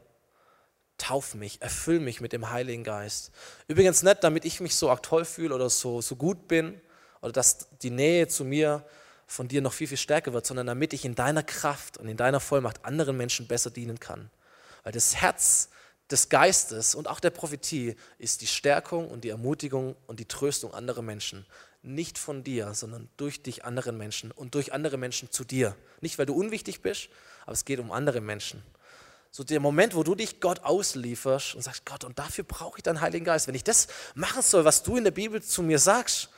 tauf 0.97 1.35
mich, 1.35 1.61
erfüll 1.61 1.99
mich 1.99 2.21
mit 2.21 2.33
dem 2.33 2.49
Heiligen 2.49 2.83
Geist. 2.83 3.31
Übrigens 3.67 4.03
nicht, 4.03 4.23
damit 4.23 4.45
ich 4.45 4.59
mich 4.59 4.75
so 4.75 4.89
arg 4.89 5.03
toll 5.03 5.25
fühle 5.25 5.53
oder 5.53 5.69
so, 5.69 6.01
so 6.01 6.15
gut 6.15 6.47
bin 6.47 6.79
oder 7.21 7.31
dass 7.31 7.67
die 7.81 7.89
Nähe 7.89 8.27
zu 8.27 8.45
mir 8.45 8.85
von 9.27 9.47
dir 9.47 9.61
noch 9.61 9.73
viel, 9.73 9.87
viel 9.87 9.97
stärker 9.97 10.33
wird, 10.33 10.45
sondern 10.45 10.67
damit 10.67 10.93
ich 10.93 11.05
in 11.05 11.15
deiner 11.15 11.43
Kraft 11.43 11.97
und 11.97 12.07
in 12.07 12.17
deiner 12.17 12.39
Vollmacht 12.39 12.85
anderen 12.85 13.17
Menschen 13.17 13.47
besser 13.47 13.71
dienen 13.71 13.99
kann. 13.99 14.29
Weil 14.83 14.93
das 14.93 15.15
Herz 15.15 15.69
des 16.11 16.29
Geistes 16.29 16.93
und 16.93 17.07
auch 17.07 17.19
der 17.19 17.31
Prophetie 17.31 17.95
ist 18.19 18.41
die 18.41 18.47
Stärkung 18.47 19.09
und 19.09 19.23
die 19.23 19.29
Ermutigung 19.29 19.95
und 20.05 20.19
die 20.19 20.27
Tröstung 20.27 20.73
anderer 20.73 21.01
Menschen. 21.01 21.45
Nicht 21.81 22.17
von 22.17 22.43
dir, 22.43 22.73
sondern 22.73 23.09
durch 23.17 23.41
dich 23.41 23.65
anderen 23.65 23.97
Menschen 23.97 24.31
und 24.31 24.55
durch 24.55 24.73
andere 24.73 24.97
Menschen 24.97 25.31
zu 25.31 25.43
dir. 25.43 25.75
Nicht, 26.01 26.17
weil 26.19 26.25
du 26.25 26.35
unwichtig 26.35 26.81
bist, 26.81 27.09
aber 27.43 27.53
es 27.53 27.65
geht 27.65 27.79
um 27.79 27.91
andere 27.91 28.21
Menschen. 28.21 28.63
So 29.35 29.43
der 29.43 29.59
Moment, 29.59 29.97
wo 29.97 30.03
du 30.03 30.15
dich 30.15 30.39
Gott 30.39 30.61
auslieferst 30.63 31.55
und 31.55 31.61
sagst, 31.61 31.85
Gott, 31.85 32.05
und 32.05 32.17
dafür 32.17 32.45
brauche 32.45 32.77
ich 32.77 32.83
deinen 32.83 33.01
Heiligen 33.01 33.25
Geist. 33.25 33.47
Wenn 33.47 33.55
ich 33.55 33.65
das 33.65 33.89
machen 34.13 34.41
soll, 34.41 34.63
was 34.63 34.81
du 34.81 34.95
in 34.95 35.03
der 35.03 35.11
Bibel 35.11 35.43
zu 35.43 35.61
mir 35.61 35.77
sagst, 35.77 36.29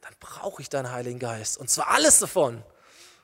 dann 0.00 0.12
brauche 0.18 0.60
ich 0.60 0.68
deinen 0.68 0.90
Heiligen 0.90 1.20
Geist. 1.20 1.56
Und 1.56 1.70
zwar 1.70 1.90
alles 1.90 2.18
davon. 2.18 2.64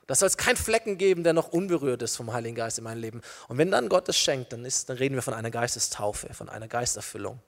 Da 0.07 0.15
soll 0.15 0.27
es 0.27 0.37
keinen 0.37 0.55
Flecken 0.55 0.97
geben, 0.97 1.25
der 1.25 1.33
noch 1.33 1.49
unberührt 1.49 2.01
ist 2.03 2.15
vom 2.15 2.31
Heiligen 2.31 2.55
Geist 2.55 2.77
in 2.77 2.85
meinem 2.85 3.01
Leben. 3.01 3.21
Und 3.49 3.57
wenn 3.57 3.69
dann 3.69 3.89
Gott 3.89 4.07
es 4.07 4.17
schenkt, 4.17 4.53
dann, 4.53 4.63
ist, 4.63 4.87
dann 4.87 4.95
reden 4.95 5.15
wir 5.15 5.21
von 5.21 5.33
einer 5.33 5.51
Geistestaufe, 5.51 6.33
von 6.33 6.47
einer 6.47 6.69
Geisterfüllung. 6.69 7.41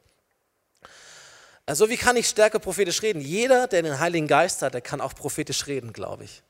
Also 1.65 1.87
wie 1.87 1.95
kann 1.95 2.17
ich 2.17 2.27
stärker 2.27 2.59
prophetisch 2.59 3.01
reden? 3.03 3.21
Jeder, 3.21 3.67
der 3.67 3.83
den 3.83 3.99
Heiligen 4.01 4.27
Geist 4.27 4.61
hat, 4.63 4.73
der 4.73 4.81
kann 4.81 4.99
auch 4.99 5.15
prophetisch 5.15 5.65
reden, 5.67 5.93
glaube 5.93 6.25
ich. 6.25 6.43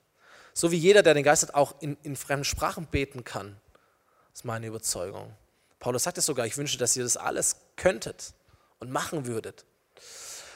So 0.55 0.71
wie 0.71 0.77
jeder, 0.77 1.03
der 1.03 1.13
den 1.13 1.23
Geist 1.23 1.43
hat, 1.43 1.53
auch 1.53 1.75
in, 1.81 1.97
in 2.01 2.15
fremden 2.15 2.45
Sprachen 2.45 2.87
beten 2.87 3.23
kann. 3.23 3.59
Das 4.33 4.39
ist 4.39 4.45
meine 4.45 4.65
Überzeugung. 4.65 5.31
Paulus 5.79 6.03
sagt 6.03 6.17
es 6.17 6.25
sogar, 6.25 6.47
ich 6.47 6.57
wünsche, 6.57 6.79
dass 6.79 6.95
ihr 6.97 7.03
das 7.03 7.17
alles 7.17 7.55
könntet 7.75 8.33
und 8.79 8.89
machen 8.91 9.27
würdet. 9.27 9.63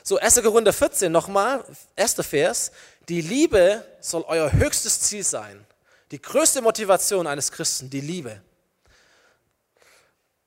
So, 0.04 0.18
1. 0.18 0.42
Korinther 0.42 0.74
14 0.74 1.12
nochmal, 1.12 1.64
erster 1.96 2.24
Vers. 2.24 2.72
Die 3.08 3.22
Liebe 3.22 3.86
soll 4.00 4.24
euer 4.28 4.52
höchstes 4.52 5.02
Ziel 5.02 5.24
sein. 5.24 5.64
Die 6.10 6.20
größte 6.20 6.62
Motivation 6.62 7.28
eines 7.28 7.52
Christen, 7.52 7.90
die 7.90 8.02
Liebe. 8.02 8.42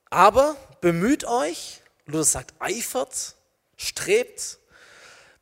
Aber 0.09 0.57
bemüht 0.81 1.25
euch, 1.25 1.83
Luther 2.07 2.25
sagt, 2.25 2.55
eifert, 2.59 3.37
strebt, 3.77 4.59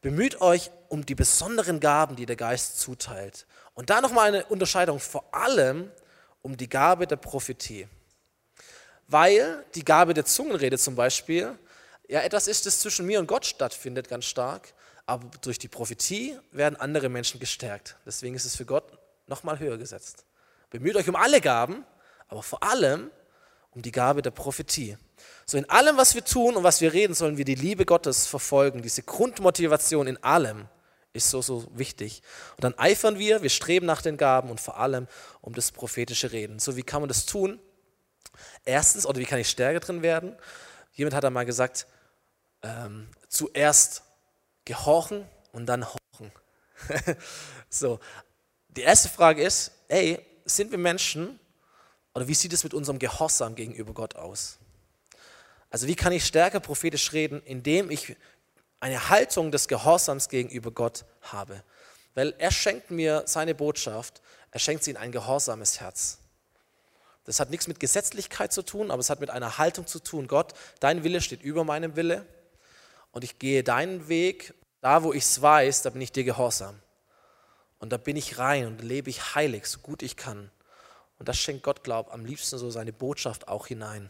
bemüht 0.03 0.43
euch 0.43 0.71
um 0.89 1.07
die 1.07 1.15
besonderen 1.15 1.81
Gaben, 1.81 2.17
die 2.17 2.27
der 2.27 2.37
Geist 2.37 2.81
zuteilt. 2.81 3.47
Und 3.73 3.89
da 3.89 4.03
nochmal 4.03 4.29
eine 4.29 4.45
Unterscheidung, 4.47 5.01
vor 5.01 5.25
allem 5.33 5.91
um 6.43 6.57
die 6.57 6.69
Gabe 6.69 7.07
der 7.07 7.17
Prophetie. 7.17 7.89
Weil 9.07 9.65
die 9.75 9.85
Gabe 9.85 10.15
der 10.15 10.25
Zungenrede 10.25 10.79
zum 10.79 10.95
Beispiel 10.95 11.59
ja 12.09 12.21
etwas 12.21 12.49
ist, 12.49 12.67
das 12.67 12.81
zwischen 12.81 13.07
mir 13.07 13.21
und 13.21 13.27
Gott 13.27 13.47
stattfindet, 13.47 14.09
ganz 14.09 14.25
stark. 14.25 14.75
Aber 15.07 15.27
durch 15.41 15.59
die 15.59 15.69
Prophetie 15.69 16.39
werden 16.53 16.77
andere 16.77 17.09
Menschen 17.09 17.41
gestärkt. 17.41 17.97
Deswegen 18.05 18.35
ist 18.35 18.45
es 18.45 18.57
für 18.57 18.67
Gott 18.67 18.85
nochmal 19.27 19.59
höher 19.59 19.79
gesetzt. 19.79 20.25
Bemüht 20.71 20.97
euch 20.97 21.09
um 21.09 21.17
alle 21.17 21.41
Gaben, 21.41 21.85
aber 22.29 22.43
vor 22.43 22.63
allem 22.63 23.11
um 23.71 23.81
die 23.81 23.93
Gabe 23.93 24.23
der 24.23 24.31
Prophetie. 24.31 24.99
So 25.47 25.57
in 25.57 25.69
allem, 25.71 25.97
was 25.97 26.15
wir 26.15 26.25
tun 26.25 26.57
und 26.57 26.63
was 26.63 26.81
wir 26.81 26.93
reden, 26.93 27.15
sollen 27.15 27.39
wir 27.39 27.45
die 27.45 27.55
Liebe 27.55 27.87
Gottes 27.87 28.27
verfolgen. 28.27 28.83
Diese 28.83 29.03
Grundmotivation 29.03 30.07
in 30.07 30.23
allem 30.23 30.69
ist 31.19 31.31
so, 31.31 31.43
so 31.43 31.67
wichtig. 31.75 32.23
Und 32.57 32.65
dann 32.65 32.79
eifern 32.79 33.19
wir, 33.19 33.43
wir 33.43 33.51
streben 33.51 33.87
nach 33.87 34.03
den 34.03 34.17
Gaben 34.17 34.51
und 34.51 34.61
vor 34.61 34.79
allem 34.79 35.07
um 35.41 35.55
das 35.55 35.71
prophetische 35.71 36.33
Reden. 36.33 36.59
So 36.59 36.77
wie 36.77 36.83
kann 36.83 37.03
man 37.03 37.09
das 37.09 37.27
tun? 37.27 37.61
Erstens, 38.65 39.07
oder 39.07 39.19
wie 39.19 39.25
kann 39.25 39.39
ich 39.39 39.49
stärker 39.49 39.81
drin 39.81 40.03
werden? 40.03 40.37
Jemand 40.93 41.15
hat 41.15 41.25
einmal 41.25 41.47
gesagt, 41.47 41.87
ähm, 42.63 43.09
zuerst 43.29 44.03
gehorchen 44.65 45.27
und 45.53 45.67
dann 45.67 45.87
horchen. 45.87 46.33
so, 47.69 48.01
die 48.69 48.83
erste 48.83 49.09
Frage 49.09 49.43
ist, 49.43 49.73
ey, 49.89 50.25
sind 50.45 50.71
wir 50.71 50.79
Menschen 50.79 51.39
oder 52.15 52.27
wie 52.29 52.35
sieht 52.35 52.53
es 52.53 52.65
mit 52.65 52.75
unserem 52.75 52.99
Gehorsam 52.99 53.55
gegenüber 53.55 53.93
Gott 53.93 54.17
aus? 54.17 54.59
Also 55.71 55.87
wie 55.87 55.95
kann 55.95 56.13
ich 56.13 56.25
stärker 56.25 56.61
prophetisch 56.61 57.13
reden, 57.13 57.43
indem 57.45 57.91
ich 57.91 58.17
eine 58.81 59.09
Haltung 59.09 59.51
des 59.51 59.69
Gehorsams 59.69 60.29
gegenüber 60.29 60.71
Gott 60.71 61.05
habe? 61.23 61.63
Weil 62.15 62.35
er 62.39 62.51
schenkt 62.51 62.91
mir 62.91 63.23
seine 63.27 63.55
Botschaft, 63.55 64.23
er 64.51 64.61
schenkt 64.61 64.85
sie 64.85 64.91
in 64.91 64.97
ein 64.97 65.13
gehorsames 65.13 65.81
Herz. 65.81 66.19
Das 67.25 67.41
hat 67.41 67.51
nichts 67.51 67.69
mit 67.69 67.79
Gesetzlichkeit 67.79 68.53
zu 68.53 68.63
tun, 68.63 68.91
aber 68.91 69.01
es 69.01 69.11
hat 69.11 69.21
mit 69.21 69.29
einer 69.29 69.59
Haltung 69.59 69.87
zu 69.87 69.99
tun. 69.99 70.27
Gott, 70.29 70.55
dein 70.81 71.05
Wille 71.05 71.21
steht 71.21 71.43
über 71.43 71.63
meinem 71.63 71.95
Wille 71.95 72.25
und 73.13 73.23
ich 73.23 73.39
gehe 73.39 73.63
deinen 73.63 74.09
Weg. 74.09 74.55
Da, 74.81 75.03
wo 75.03 75.13
ich 75.13 75.25
es 75.25 75.43
weiß, 75.43 75.83
da 75.83 75.91
bin 75.91 76.01
ich 76.01 76.13
dir 76.13 76.25
gehorsam. 76.25 76.81
Und 77.81 77.93
da 77.93 77.97
bin 77.97 78.17
ich 78.17 78.39
rein 78.39 78.67
und 78.67 78.83
lebe 78.83 79.11
ich 79.11 79.35
heilig, 79.35 79.67
so 79.67 79.81
gut 79.81 80.03
ich 80.03 80.17
kann. 80.17 80.51
Und 81.19 81.29
das 81.29 81.37
schenkt 81.37 81.65
Gott, 81.65 81.85
glaub, 81.85 82.13
am 82.13 82.25
liebsten 82.25 82.59
so 82.59 82.71
seine 82.71 82.93
Botschaft 82.93 83.49
auch 83.49 83.67
hinein, 83.67 84.09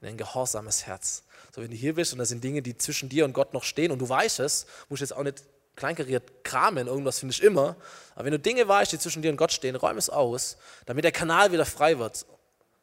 in 0.00 0.08
ein 0.08 0.16
gehorsames 0.16 0.86
Herz. 0.86 1.24
So, 1.54 1.62
wenn 1.62 1.70
du 1.70 1.76
hier 1.76 1.94
bist 1.94 2.12
und 2.12 2.18
da 2.18 2.24
sind 2.24 2.42
Dinge, 2.44 2.62
die 2.62 2.76
zwischen 2.76 3.08
dir 3.08 3.24
und 3.24 3.32
Gott 3.32 3.52
noch 3.54 3.64
stehen 3.64 3.90
und 3.90 3.98
du 3.98 4.08
weißt 4.08 4.40
es, 4.40 4.66
musst 4.88 5.00
du 5.00 5.04
jetzt 5.04 5.12
auch 5.12 5.22
nicht 5.22 5.42
kleinkariert 5.76 6.44
kramen, 6.44 6.88
irgendwas 6.88 7.20
finde 7.20 7.32
ich 7.32 7.42
immer. 7.42 7.76
Aber 8.14 8.24
wenn 8.24 8.32
du 8.32 8.38
Dinge 8.38 8.66
weißt, 8.66 8.92
die 8.92 8.98
zwischen 8.98 9.22
dir 9.22 9.30
und 9.30 9.36
Gott 9.36 9.52
stehen, 9.52 9.76
räum 9.76 9.96
es 9.96 10.10
aus, 10.10 10.56
damit 10.86 11.04
der 11.04 11.12
Kanal 11.12 11.52
wieder 11.52 11.64
frei 11.64 11.98
wird 11.98 12.26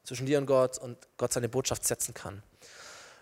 zwischen 0.04 0.25
dir 0.25 0.38
und 0.38 0.45
Gott 0.45 0.78
und 0.78 0.97
Gott 1.17 1.34
seine 1.34 1.49
Botschaft 1.49 1.86
setzen 1.86 2.13
kann. 2.13 2.41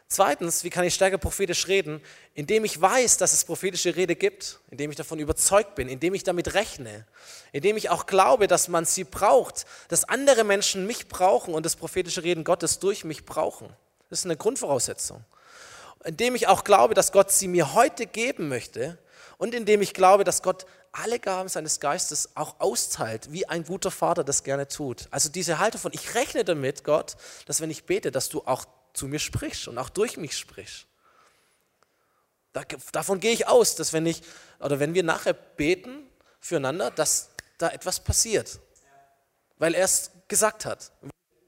Zweitens, 0.07 0.63
wie 0.63 0.69
kann 0.69 0.83
ich 0.83 0.93
stärker 0.93 1.17
prophetisch 1.17 1.67
reden? 1.67 1.99
Indem 2.35 2.65
ich 2.65 2.79
weiß, 2.79 3.17
dass 3.17 3.33
es 3.33 3.45
prophetische 3.45 3.95
Rede 3.95 4.15
gibt, 4.15 4.59
indem 4.69 4.91
ich 4.91 4.95
davon 4.95 5.17
überzeugt 5.17 5.73
bin, 5.73 5.89
indem 5.89 6.13
ich 6.13 6.23
damit 6.23 6.53
rechne, 6.53 7.07
indem 7.51 7.77
ich 7.77 7.89
auch 7.89 8.05
glaube, 8.05 8.47
dass 8.47 8.67
man 8.67 8.85
sie 8.85 9.05
braucht, 9.05 9.65
dass 9.87 10.03
andere 10.03 10.43
Menschen 10.43 10.85
mich 10.85 11.07
brauchen 11.07 11.55
und 11.55 11.65
das 11.65 11.75
prophetische 11.75 12.21
Reden 12.21 12.43
Gottes 12.43 12.77
durch 12.77 13.03
mich 13.05 13.25
brauchen. 13.25 13.69
Das 14.13 14.19
ist 14.19 14.25
eine 14.25 14.37
Grundvoraussetzung. 14.37 15.25
Indem 16.03 16.35
ich 16.35 16.47
auch 16.47 16.63
glaube, 16.63 16.93
dass 16.93 17.11
Gott 17.11 17.31
sie 17.31 17.47
mir 17.47 17.73
heute 17.73 18.05
geben 18.05 18.47
möchte 18.47 18.99
und 19.39 19.55
indem 19.55 19.81
ich 19.81 19.95
glaube, 19.95 20.23
dass 20.23 20.43
Gott 20.43 20.67
alle 20.91 21.19
Gaben 21.19 21.49
seines 21.49 21.79
Geistes 21.79 22.29
auch 22.35 22.59
austeilt, 22.59 23.31
wie 23.31 23.49
ein 23.49 23.63
guter 23.63 23.89
Vater 23.89 24.23
das 24.23 24.43
gerne 24.43 24.67
tut. 24.67 25.07
Also 25.09 25.29
diese 25.29 25.57
Haltung 25.57 25.81
von, 25.81 25.93
ich 25.93 26.13
rechne 26.13 26.45
damit, 26.45 26.83
Gott, 26.83 27.15
dass 27.47 27.59
wenn 27.59 27.71
ich 27.71 27.85
bete, 27.85 28.11
dass 28.11 28.29
du 28.29 28.43
auch 28.45 28.65
zu 28.93 29.07
mir 29.07 29.17
sprichst 29.17 29.67
und 29.67 29.79
auch 29.79 29.89
durch 29.89 30.17
mich 30.17 30.37
sprichst. 30.37 30.85
Da, 32.51 32.61
davon 32.91 33.19
gehe 33.19 33.33
ich 33.33 33.47
aus, 33.47 33.73
dass 33.73 33.93
wenn 33.93 34.05
ich, 34.05 34.21
oder 34.59 34.79
wenn 34.79 34.93
wir 34.93 35.01
nachher 35.01 35.33
beten 35.33 36.07
füreinander, 36.39 36.91
dass 36.91 37.29
da 37.57 37.69
etwas 37.69 37.99
passiert. 37.99 38.59
Weil 39.57 39.73
er 39.73 39.85
es 39.85 40.11
gesagt 40.27 40.65
hat. 40.65 40.91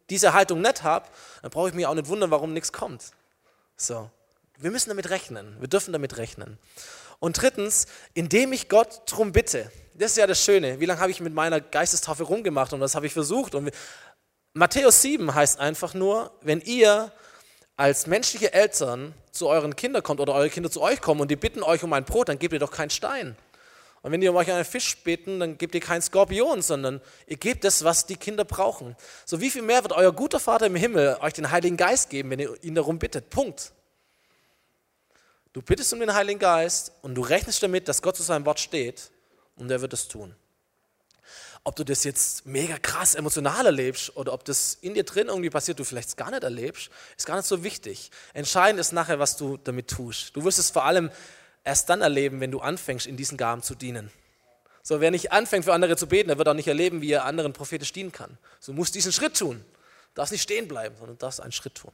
Diese 0.09 0.33
Haltung 0.33 0.61
nicht 0.61 0.83
habe, 0.83 1.07
dann 1.41 1.51
brauche 1.51 1.69
ich 1.69 1.75
mich 1.75 1.85
auch 1.85 1.93
nicht 1.93 2.07
wundern, 2.07 2.31
warum 2.31 2.53
nichts 2.53 2.71
kommt. 2.71 3.11
So. 3.77 4.09
Wir 4.57 4.71
müssen 4.71 4.89
damit 4.89 5.09
rechnen. 5.09 5.57
Wir 5.59 5.67
dürfen 5.67 5.91
damit 5.91 6.17
rechnen. 6.17 6.57
Und 7.19 7.41
drittens, 7.41 7.87
indem 8.13 8.53
ich 8.53 8.69
Gott 8.69 9.01
darum 9.09 9.31
bitte. 9.31 9.71
Das 9.93 10.11
ist 10.11 10.17
ja 10.17 10.27
das 10.27 10.43
Schöne. 10.43 10.79
Wie 10.79 10.85
lange 10.85 10.99
habe 10.99 11.11
ich 11.11 11.19
mit 11.19 11.33
meiner 11.33 11.59
Geistestaufe 11.59 12.23
rumgemacht 12.23 12.73
und 12.73 12.81
was 12.81 12.95
habe 12.95 13.05
ich 13.05 13.13
versucht? 13.13 13.55
Und 13.55 13.71
Matthäus 14.53 15.01
7 15.01 15.33
heißt 15.33 15.59
einfach 15.59 15.93
nur, 15.93 16.31
wenn 16.41 16.61
ihr 16.61 17.11
als 17.77 18.07
menschliche 18.07 18.53
Eltern 18.53 19.13
zu 19.31 19.47
euren 19.47 19.75
Kindern 19.75 20.03
kommt 20.03 20.21
oder 20.21 20.33
eure 20.33 20.49
Kinder 20.49 20.71
zu 20.71 20.81
euch 20.81 21.01
kommen 21.01 21.19
und 21.21 21.29
die 21.29 21.35
bitten 21.35 21.61
euch 21.61 21.83
um 21.83 21.91
ein 21.93 22.05
Brot, 22.05 22.29
dann 22.29 22.39
gebt 22.39 22.53
ihr 22.53 22.59
doch 22.59 22.71
keinen 22.71 22.89
Stein. 22.89 23.35
Und 24.05 24.11
wenn 24.11 24.21
die 24.21 24.27
um 24.27 24.35
euch 24.35 24.51
einen 24.51 24.65
Fisch 24.65 24.97
bitten, 24.97 25.39
dann 25.39 25.57
gebt 25.57 25.73
ihr 25.73 25.81
keinen 25.81 26.03
Skorpion, 26.03 26.61
sondern 26.61 27.01
ihr 27.25 27.37
gebt 27.37 27.63
das, 27.63 27.83
was 27.83 28.05
die 28.05 28.17
Kinder 28.17 28.45
brauchen. 28.45 28.95
So 29.25 29.41
wie 29.41 29.49
viel 29.49 29.63
mehr 29.63 29.81
wird 29.81 29.93
euer 29.93 30.13
guter 30.13 30.39
Vater 30.39 30.67
im 30.67 30.75
Himmel 30.75 31.17
euch 31.21 31.33
den 31.33 31.49
Heiligen 31.49 31.75
Geist 31.75 32.11
geben, 32.11 32.29
wenn 32.29 32.37
ihr 32.37 32.63
ihn 32.63 32.75
darum 32.75 32.99
bittet. 32.99 33.31
Punkt. 33.31 33.71
Du 35.53 35.63
bittest 35.63 35.91
um 35.91 35.99
den 35.99 36.13
Heiligen 36.13 36.37
Geist 36.37 36.91
und 37.01 37.15
du 37.15 37.21
rechnest 37.23 37.63
damit, 37.63 37.87
dass 37.87 38.03
Gott 38.03 38.15
zu 38.15 38.21
seinem 38.21 38.45
Wort 38.45 38.59
steht 38.59 39.09
und 39.55 39.71
er 39.71 39.81
wird 39.81 39.93
es 39.93 40.07
tun. 40.07 40.35
Ob 41.63 41.75
du 41.75 41.83
das 41.83 42.03
jetzt 42.03 42.45
mega 42.45 42.77
krass 42.77 43.15
emotional 43.15 43.65
erlebst 43.65 44.15
oder 44.15 44.33
ob 44.33 44.45
das 44.45 44.77
in 44.81 44.93
dir 44.93 45.03
drin 45.03 45.29
irgendwie 45.29 45.49
passiert, 45.49 45.79
du 45.79 45.83
vielleicht 45.83 46.15
gar 46.15 46.29
nicht 46.29 46.43
erlebst, 46.43 46.91
ist 47.17 47.25
gar 47.25 47.37
nicht 47.37 47.47
so 47.47 47.63
wichtig. 47.63 48.11
Entscheidend 48.35 48.79
ist 48.79 48.91
nachher, 48.91 49.17
was 49.17 49.35
du 49.35 49.57
damit 49.57 49.87
tust. 49.87 50.35
Du 50.35 50.43
wirst 50.43 50.59
es 50.59 50.69
vor 50.69 50.85
allem 50.85 51.09
erst 51.65 51.89
dann 51.89 52.01
erleben, 52.01 52.39
wenn 52.39 52.51
du 52.51 52.61
anfängst, 52.61 53.05
in 53.05 53.17
diesen 53.17 53.37
Gaben 53.37 53.61
zu 53.61 53.75
dienen. 53.75 54.09
So, 54.81 55.01
wer 55.01 55.11
nicht 55.11 55.33
anfängt, 55.33 55.65
für 55.65 55.73
andere 55.73 55.97
zu 55.97 56.07
beten, 56.07 56.29
der 56.29 56.37
wird 56.37 56.47
auch 56.47 56.53
nicht 56.53 56.67
erleben, 56.67 57.01
wie 57.01 57.11
er 57.11 57.25
anderen 57.25 57.51
prophetisch 57.51 57.91
dienen 57.91 58.13
kann. 58.13 58.37
So, 58.61 58.71
musst 58.71 58.95
diesen 58.95 59.11
Schritt 59.11 59.37
tun. 59.37 59.57
Du 59.57 60.21
darfst 60.21 60.31
nicht 60.31 60.43
stehen 60.43 60.69
bleiben, 60.69 60.95
sondern 60.95 61.17
du 61.17 61.19
darfst 61.19 61.41
einen 61.41 61.51
Schritt 61.51 61.75
tun 61.75 61.91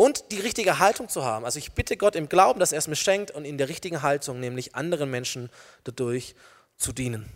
und 0.00 0.32
die 0.32 0.40
richtige 0.40 0.78
Haltung 0.78 1.10
zu 1.10 1.26
haben. 1.26 1.44
Also 1.44 1.58
ich 1.58 1.72
bitte 1.72 1.98
Gott 1.98 2.16
im 2.16 2.30
Glauben, 2.30 2.58
dass 2.58 2.72
er 2.72 2.78
es 2.78 2.88
mir 2.88 2.96
schenkt 2.96 3.32
und 3.32 3.44
in 3.44 3.58
der 3.58 3.68
richtigen 3.68 4.00
Haltung, 4.00 4.40
nämlich 4.40 4.74
anderen 4.74 5.10
Menschen 5.10 5.50
dadurch 5.84 6.34
zu 6.78 6.94
dienen. 6.94 7.30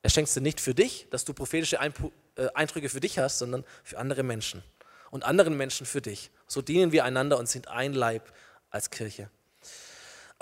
Er 0.00 0.08
schenkt 0.08 0.28
es 0.28 0.34
dir 0.34 0.40
nicht 0.40 0.62
für 0.62 0.74
dich, 0.74 1.08
dass 1.10 1.26
du 1.26 1.34
prophetische 1.34 1.78
äh, 1.78 2.48
Eindrücke 2.54 2.88
für 2.88 3.00
dich 3.00 3.18
hast, 3.18 3.38
sondern 3.38 3.64
für 3.84 3.98
andere 3.98 4.22
Menschen 4.22 4.62
und 5.10 5.24
anderen 5.24 5.54
Menschen 5.54 5.84
für 5.84 6.00
dich. 6.00 6.30
So 6.46 6.62
dienen 6.62 6.90
wir 6.90 7.04
einander 7.04 7.38
und 7.38 7.50
sind 7.50 7.68
ein 7.68 7.92
Leib 7.92 8.32
als 8.70 8.88
Kirche. 8.88 9.28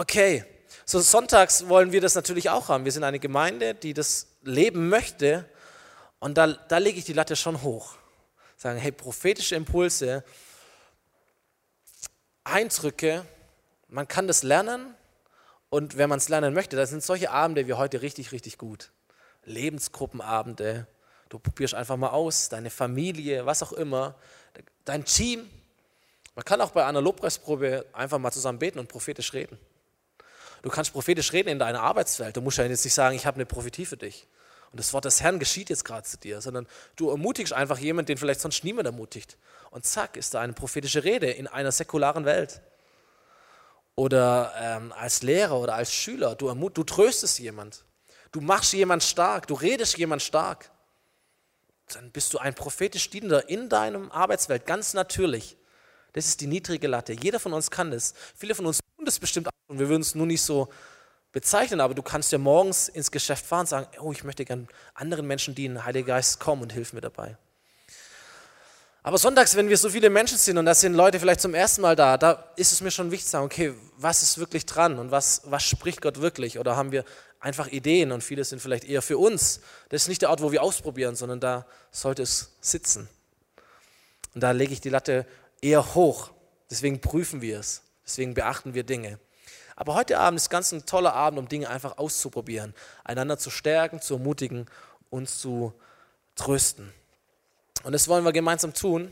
Okay, 0.01 0.47
so 0.87 0.99
sonntags 0.99 1.69
wollen 1.69 1.93
wir 1.93 2.01
das 2.01 2.15
natürlich 2.15 2.49
auch 2.49 2.71
haben. 2.71 2.87
Wir 2.87 2.93
sind 2.93 3.05
eine 3.05 3.19
Gemeinde, 3.19 3.75
die 3.75 3.93
das 3.93 4.29
leben 4.41 4.89
möchte 4.89 5.45
und 6.21 6.39
da, 6.39 6.47
da 6.47 6.79
lege 6.79 6.99
ich 6.99 7.05
die 7.05 7.13
Latte 7.13 7.37
schon 7.37 7.61
hoch. 7.61 7.97
Sagen, 8.57 8.79
hey, 8.79 8.93
prophetische 8.93 9.57
Impulse, 9.57 10.25
Eindrücke, 12.45 13.27
man 13.89 14.09
kann 14.09 14.27
das 14.27 14.43
lernen 14.43 14.95
und 15.69 15.99
wenn 15.99 16.09
man 16.09 16.17
es 16.17 16.31
lernen 16.31 16.55
möchte, 16.55 16.77
da 16.77 16.87
sind 16.87 17.03
solche 17.03 17.31
Abende 17.31 17.67
wie 17.67 17.75
heute 17.75 18.01
richtig, 18.01 18.33
richtig 18.33 18.57
gut. 18.57 18.93
Lebensgruppenabende, 19.45 20.87
du 21.29 21.39
probierst 21.39 21.75
einfach 21.75 21.99
mal 21.99 22.09
aus, 22.09 22.49
deine 22.49 22.71
Familie, 22.71 23.45
was 23.45 23.63
auch 23.63 23.73
immer, 23.73 24.15
dein 24.87 25.05
Team. 25.05 25.51
Man 26.35 26.47
kann 26.47 26.63
auch 26.63 26.71
bei 26.71 26.87
einer 26.87 27.03
Lobpreisprobe 27.03 27.85
einfach 27.93 28.19
mal 28.19 28.33
zusammen 28.33 28.59
beten 28.59 28.79
und 28.79 28.89
prophetisch 28.89 29.35
reden. 29.35 29.59
Du 30.63 30.71
kannst 30.71 30.93
prophetisch 30.93 31.33
reden 31.33 31.49
in 31.49 31.59
deiner 31.59 31.83
Arbeitswelt. 31.83 32.37
Du 32.37 32.41
musst 32.41 32.59
ja 32.59 32.65
jetzt 32.65 32.85
nicht 32.85 32.95
sagen, 32.95 33.17
ich 33.17 33.27
habe 33.27 33.37
eine 33.37 33.47
Prophetie 33.47 33.87
für 33.87 33.97
dich. 33.97 34.27
Und 34.71 34.79
das 34.79 34.93
Wort 34.93 35.05
des 35.05 35.21
Herrn 35.21 35.39
geschieht 35.39 35.69
jetzt 35.69 35.85
gerade 35.85 36.05
zu 36.05 36.17
dir, 36.17 36.41
sondern 36.41 36.67
du 36.97 37.11
ermutigst 37.11 37.53
einfach 37.53 37.79
jemanden, 37.79 38.07
den 38.07 38.19
vielleicht 38.19 38.41
sonst 38.41 38.63
niemand 38.63 38.87
ermutigt. 38.87 39.37
Und 39.71 39.85
zack, 39.85 40.17
ist 40.17 40.35
da 40.35 40.41
eine 40.41 40.53
prophetische 40.53 41.03
Rede 41.03 41.31
in 41.31 41.47
einer 41.47 41.73
säkularen 41.73 42.25
Welt. 42.25 42.61
Oder 43.97 44.53
ähm, 44.57 44.93
als 44.93 45.23
Lehrer 45.23 45.59
oder 45.59 45.75
als 45.75 45.93
Schüler, 45.93 46.35
du, 46.35 46.53
du 46.71 46.85
tröstest 46.85 47.39
jemand. 47.39 47.85
Du 48.33 48.41
machst 48.41 48.73
jemand 48.73 49.03
stark, 49.03 49.49
du 49.49 49.55
redest 49.55 49.99
jemand 49.99 50.23
stark. 50.23 50.71
Dann 51.93 52.13
bist 52.13 52.33
du 52.33 52.39
ein 52.39 52.55
prophetisch 52.55 53.11
Dienender 53.11 53.49
in 53.49 53.69
deinem 53.69 54.13
Arbeitswelt, 54.13 54.67
ganz 54.67 54.95
natürlich. 54.95 55.57
Das 56.13 56.27
ist 56.27 56.41
die 56.41 56.47
niedrige 56.47 56.87
Latte. 56.87 57.13
Jeder 57.13 57.41
von 57.41 57.53
uns 57.53 57.71
kann 57.71 57.91
das. 57.91 58.15
Viele 58.37 58.55
von 58.55 58.67
uns 58.67 58.81
tun 59.01 59.07
das 59.07 59.19
bestimmt 59.19 59.49
auch 59.49 59.53
und 59.69 59.79
wir 59.79 59.89
würden 59.89 60.03
es 60.03 60.15
nur 60.15 60.27
nicht 60.27 60.43
so 60.43 60.69
bezeichnen, 61.33 61.81
aber 61.81 61.95
du 61.95 62.03
kannst 62.03 62.33
ja 62.33 62.39
morgens 62.39 62.89
ins 62.89 63.11
Geschäft 63.11 63.47
fahren 63.47 63.61
und 63.61 63.69
sagen, 63.69 63.87
oh, 64.01 64.13
ich 64.13 64.25
möchte 64.25 64.45
gern 64.45 64.69
anderen 64.95 65.27
Menschen 65.27 65.55
dienen, 65.55 65.85
Heiliger 65.85 66.09
Geist, 66.09 66.41
komm 66.41 66.61
und 66.61 66.73
hilf 66.73 66.93
mir 66.93 67.01
dabei. 67.01 67.37
Aber 69.03 69.17
sonntags, 69.17 69.57
wenn 69.57 69.71
wir 69.71 69.79
so 69.79 69.89
viele 69.89 70.11
Menschen 70.11 70.37
sind 70.37 70.59
und 70.59 70.67
da 70.67 70.75
sind 70.75 70.93
Leute 70.93 71.19
vielleicht 71.19 71.41
zum 71.41 71.55
ersten 71.55 71.81
Mal 71.81 71.97
da, 71.97 72.19
da 72.19 72.53
ist 72.57 72.73
es 72.73 72.83
mir 72.83 72.91
schon 72.91 73.11
wichtig 73.11 73.27
zu 73.27 73.31
sagen, 73.31 73.47
okay, 73.47 73.73
was 73.97 74.23
ist 74.23 74.37
wirklich 74.37 74.67
dran 74.67 74.99
und 74.99 75.11
was, 75.11 75.41
was 75.47 75.63
spricht 75.63 76.03
Gott 76.03 76.21
wirklich? 76.21 76.59
Oder 76.59 76.77
haben 76.77 76.93
wir 76.93 77.05
einfach 77.39 77.69
Ideen 77.69 78.13
und 78.13 78.23
viele 78.23 78.45
sind 78.45 78.61
vielleicht 78.61 78.85
eher 78.85 79.01
für 79.01 79.17
uns. 79.17 79.61
Das 79.89 80.03
ist 80.03 80.09
nicht 80.09 80.21
der 80.21 80.29
Ort, 80.29 80.43
wo 80.43 80.53
wir 80.53 80.63
ausprobieren, 80.63 81.17
sondern 81.17 81.41
da 81.41 81.65
sollte 81.91 82.23
es 82.23 82.57
sitzen. 82.61 83.09
Und 84.35 84.43
da 84.43 84.51
lege 84.51 84.75
ich 84.75 84.83
die 84.83 84.91
Latte 84.91 85.25
eher 85.63 85.95
hoch. 85.95 86.31
Deswegen 86.71 87.01
prüfen 87.01 87.41
wir 87.41 87.61
es. 87.61 87.83
Deswegen 88.11 88.35
beachten 88.35 88.75
wir 88.75 88.83
Dinge. 88.83 89.21
Aber 89.77 89.95
heute 89.95 90.19
Abend 90.19 90.39
ist 90.39 90.51
ganz 90.51 90.73
ein 90.73 90.85
toller 90.85 91.15
Abend, 91.15 91.39
um 91.39 91.49
Dinge 91.49 91.71
einfach 91.71 91.97
auszuprobieren, 91.97 92.75
einander 93.05 93.39
zu 93.39 93.51
stärken, 93.51 94.01
zu 94.03 94.15
ermutigen, 94.15 94.67
uns 95.11 95.39
zu 95.39 95.73
trösten. 96.35 96.93
Und 97.85 97.93
das 97.93 98.09
wollen 98.09 98.25
wir 98.25 98.33
gemeinsam 98.33 98.75
tun. 98.75 99.11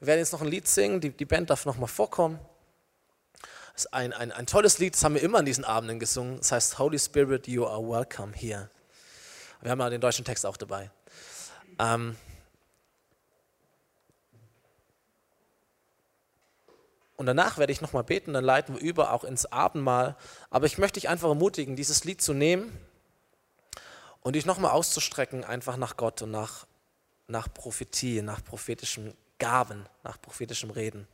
Wir 0.00 0.08
werden 0.08 0.20
jetzt 0.20 0.32
noch 0.32 0.40
ein 0.40 0.48
Lied 0.48 0.66
singen, 0.66 1.00
die, 1.00 1.10
die 1.10 1.26
Band 1.26 1.50
darf 1.50 1.66
nochmal 1.66 1.88
vorkommen. 1.88 2.38
Das 3.74 3.84
ist 3.84 3.92
ein, 3.92 4.12
ein, 4.14 4.32
ein 4.32 4.46
tolles 4.46 4.78
Lied, 4.78 4.94
das 4.94 5.04
haben 5.04 5.14
wir 5.14 5.22
immer 5.22 5.38
an 5.38 5.44
diesen 5.44 5.64
Abenden 5.64 6.00
gesungen. 6.00 6.38
Das 6.38 6.52
heißt 6.52 6.78
Holy 6.78 6.98
Spirit, 6.98 7.46
you 7.46 7.66
are 7.66 7.82
welcome 7.82 8.32
here. 8.34 8.70
Wir 9.60 9.70
haben 9.70 9.80
ja 9.80 9.90
den 9.90 10.00
deutschen 10.00 10.24
Text 10.24 10.46
auch 10.46 10.56
dabei. 10.56 10.90
Ähm, 11.78 12.16
Und 17.18 17.26
danach 17.26 17.58
werde 17.58 17.72
ich 17.72 17.80
nochmal 17.80 18.04
beten, 18.04 18.32
dann 18.32 18.44
leiten 18.44 18.76
wir 18.76 18.80
über 18.80 19.12
auch 19.12 19.24
ins 19.24 19.44
Abendmahl. 19.44 20.16
Aber 20.50 20.66
ich 20.66 20.78
möchte 20.78 21.00
dich 21.00 21.08
einfach 21.08 21.28
ermutigen, 21.28 21.74
dieses 21.74 22.04
Lied 22.04 22.22
zu 22.22 22.32
nehmen 22.32 22.72
und 24.20 24.36
dich 24.36 24.46
nochmal 24.46 24.70
auszustrecken, 24.70 25.42
einfach 25.42 25.76
nach 25.76 25.96
Gott 25.96 26.22
und 26.22 26.30
nach, 26.30 26.66
nach 27.26 27.52
Prophetie, 27.52 28.22
nach 28.22 28.42
prophetischen 28.44 29.14
Gaben, 29.40 29.84
nach 30.04 30.22
prophetischem 30.22 30.70
Reden. 30.70 31.08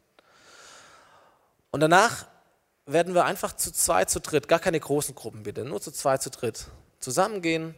Und 1.71 1.81
danach 1.81 2.27
werden 2.85 3.15
wir 3.15 3.25
einfach 3.25 3.57
zu 3.57 3.73
zweit, 3.73 4.11
zu 4.11 4.21
dritt, 4.21 4.47
gar 4.47 4.59
keine 4.59 4.79
großen 4.79 5.15
Gruppen 5.15 5.43
bitte, 5.43 5.65
nur 5.65 5.81
zu 5.81 5.91
zweit, 5.91 6.23
zu 6.23 6.29
dritt 6.29 6.67
zusammengehen. 7.01 7.75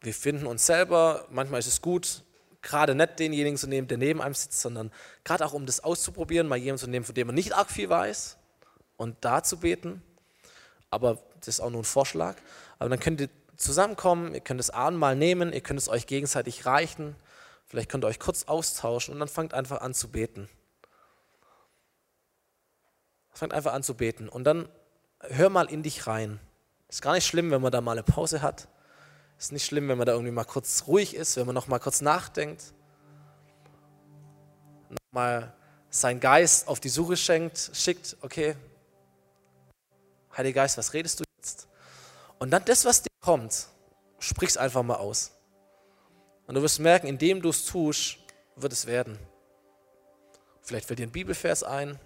Wir 0.00 0.14
finden 0.14 0.46
uns 0.46 0.64
selber, 0.64 1.26
manchmal 1.30 1.60
ist 1.60 1.66
es 1.66 1.82
gut, 1.82 2.22
gerade 2.62 2.94
nicht 2.94 3.18
denjenigen 3.18 3.56
zu 3.56 3.66
nehmen, 3.66 3.88
der 3.88 3.98
neben 3.98 4.20
einem 4.20 4.34
sitzt, 4.34 4.60
sondern 4.60 4.92
gerade 5.24 5.44
auch 5.46 5.52
um 5.52 5.66
das 5.66 5.80
auszuprobieren, 5.80 6.48
mal 6.48 6.56
jemanden 6.56 6.80
zu 6.80 6.90
nehmen, 6.90 7.04
von 7.04 7.14
dem 7.14 7.28
man 7.28 7.34
nicht 7.34 7.52
arg 7.54 7.70
viel 7.70 7.88
weiß 7.88 8.36
und 8.96 9.16
da 9.20 9.42
zu 9.42 9.58
beten. 9.58 10.02
Aber 10.90 11.18
das 11.40 11.48
ist 11.48 11.60
auch 11.60 11.70
nur 11.70 11.82
ein 11.82 11.84
Vorschlag. 11.84 12.36
Aber 12.78 12.90
dann 12.90 13.00
könnt 13.00 13.20
ihr 13.20 13.28
zusammenkommen, 13.56 14.34
ihr 14.34 14.40
könnt 14.40 14.60
das 14.60 14.70
Abendmahl 14.70 15.16
nehmen, 15.16 15.52
ihr 15.52 15.60
könnt 15.60 15.80
es 15.80 15.88
euch 15.88 16.06
gegenseitig 16.06 16.66
reichen, 16.66 17.16
vielleicht 17.66 17.90
könnt 17.90 18.04
ihr 18.04 18.08
euch 18.08 18.20
kurz 18.20 18.44
austauschen 18.44 19.14
und 19.14 19.20
dann 19.20 19.28
fangt 19.28 19.54
einfach 19.54 19.80
an 19.80 19.94
zu 19.94 20.08
beten. 20.08 20.48
Fangt 23.32 23.52
einfach 23.52 23.72
an 23.72 23.82
zu 23.82 23.94
beten 23.94 24.28
und 24.28 24.44
dann 24.44 24.68
hör 25.20 25.50
mal 25.50 25.70
in 25.70 25.82
dich 25.82 26.06
rein. 26.06 26.40
Ist 26.88 27.02
gar 27.02 27.12
nicht 27.12 27.26
schlimm, 27.26 27.50
wenn 27.50 27.60
man 27.60 27.70
da 27.70 27.80
mal 27.80 27.92
eine 27.92 28.02
Pause 28.02 28.42
hat. 28.42 28.68
Ist 29.38 29.52
nicht 29.52 29.64
schlimm, 29.64 29.88
wenn 29.88 29.98
man 29.98 30.06
da 30.06 30.12
irgendwie 30.12 30.32
mal 30.32 30.44
kurz 30.44 30.84
ruhig 30.86 31.14
ist, 31.14 31.36
wenn 31.36 31.46
man 31.46 31.54
noch 31.54 31.68
mal 31.68 31.78
kurz 31.78 32.00
nachdenkt. 32.00 32.72
Nochmal 34.90 35.54
seinen 35.90 36.20
Geist 36.20 36.66
auf 36.68 36.80
die 36.80 36.88
Suche 36.88 37.16
schenkt, 37.16 37.70
schickt, 37.72 38.16
okay, 38.20 38.56
Heiliger 40.36 40.62
Geist, 40.62 40.78
was 40.78 40.92
redest 40.92 41.20
du 41.20 41.24
jetzt? 41.36 41.68
Und 42.38 42.50
dann 42.50 42.64
das, 42.64 42.84
was 42.84 43.02
dir 43.02 43.10
kommt, 43.20 43.66
sprich 44.20 44.50
es 44.50 44.56
einfach 44.56 44.82
mal 44.82 44.96
aus. 44.96 45.32
Und 46.46 46.54
du 46.54 46.62
wirst 46.62 46.78
merken, 46.78 47.08
indem 47.08 47.42
du 47.42 47.50
es 47.50 47.64
tust, 47.64 48.18
wird 48.54 48.72
es 48.72 48.86
werden. 48.86 49.18
Vielleicht 50.62 50.86
fällt 50.86 51.00
dir 51.00 51.06
ein 51.06 51.12
Bibelvers 51.12 51.62
ein, 51.62 51.98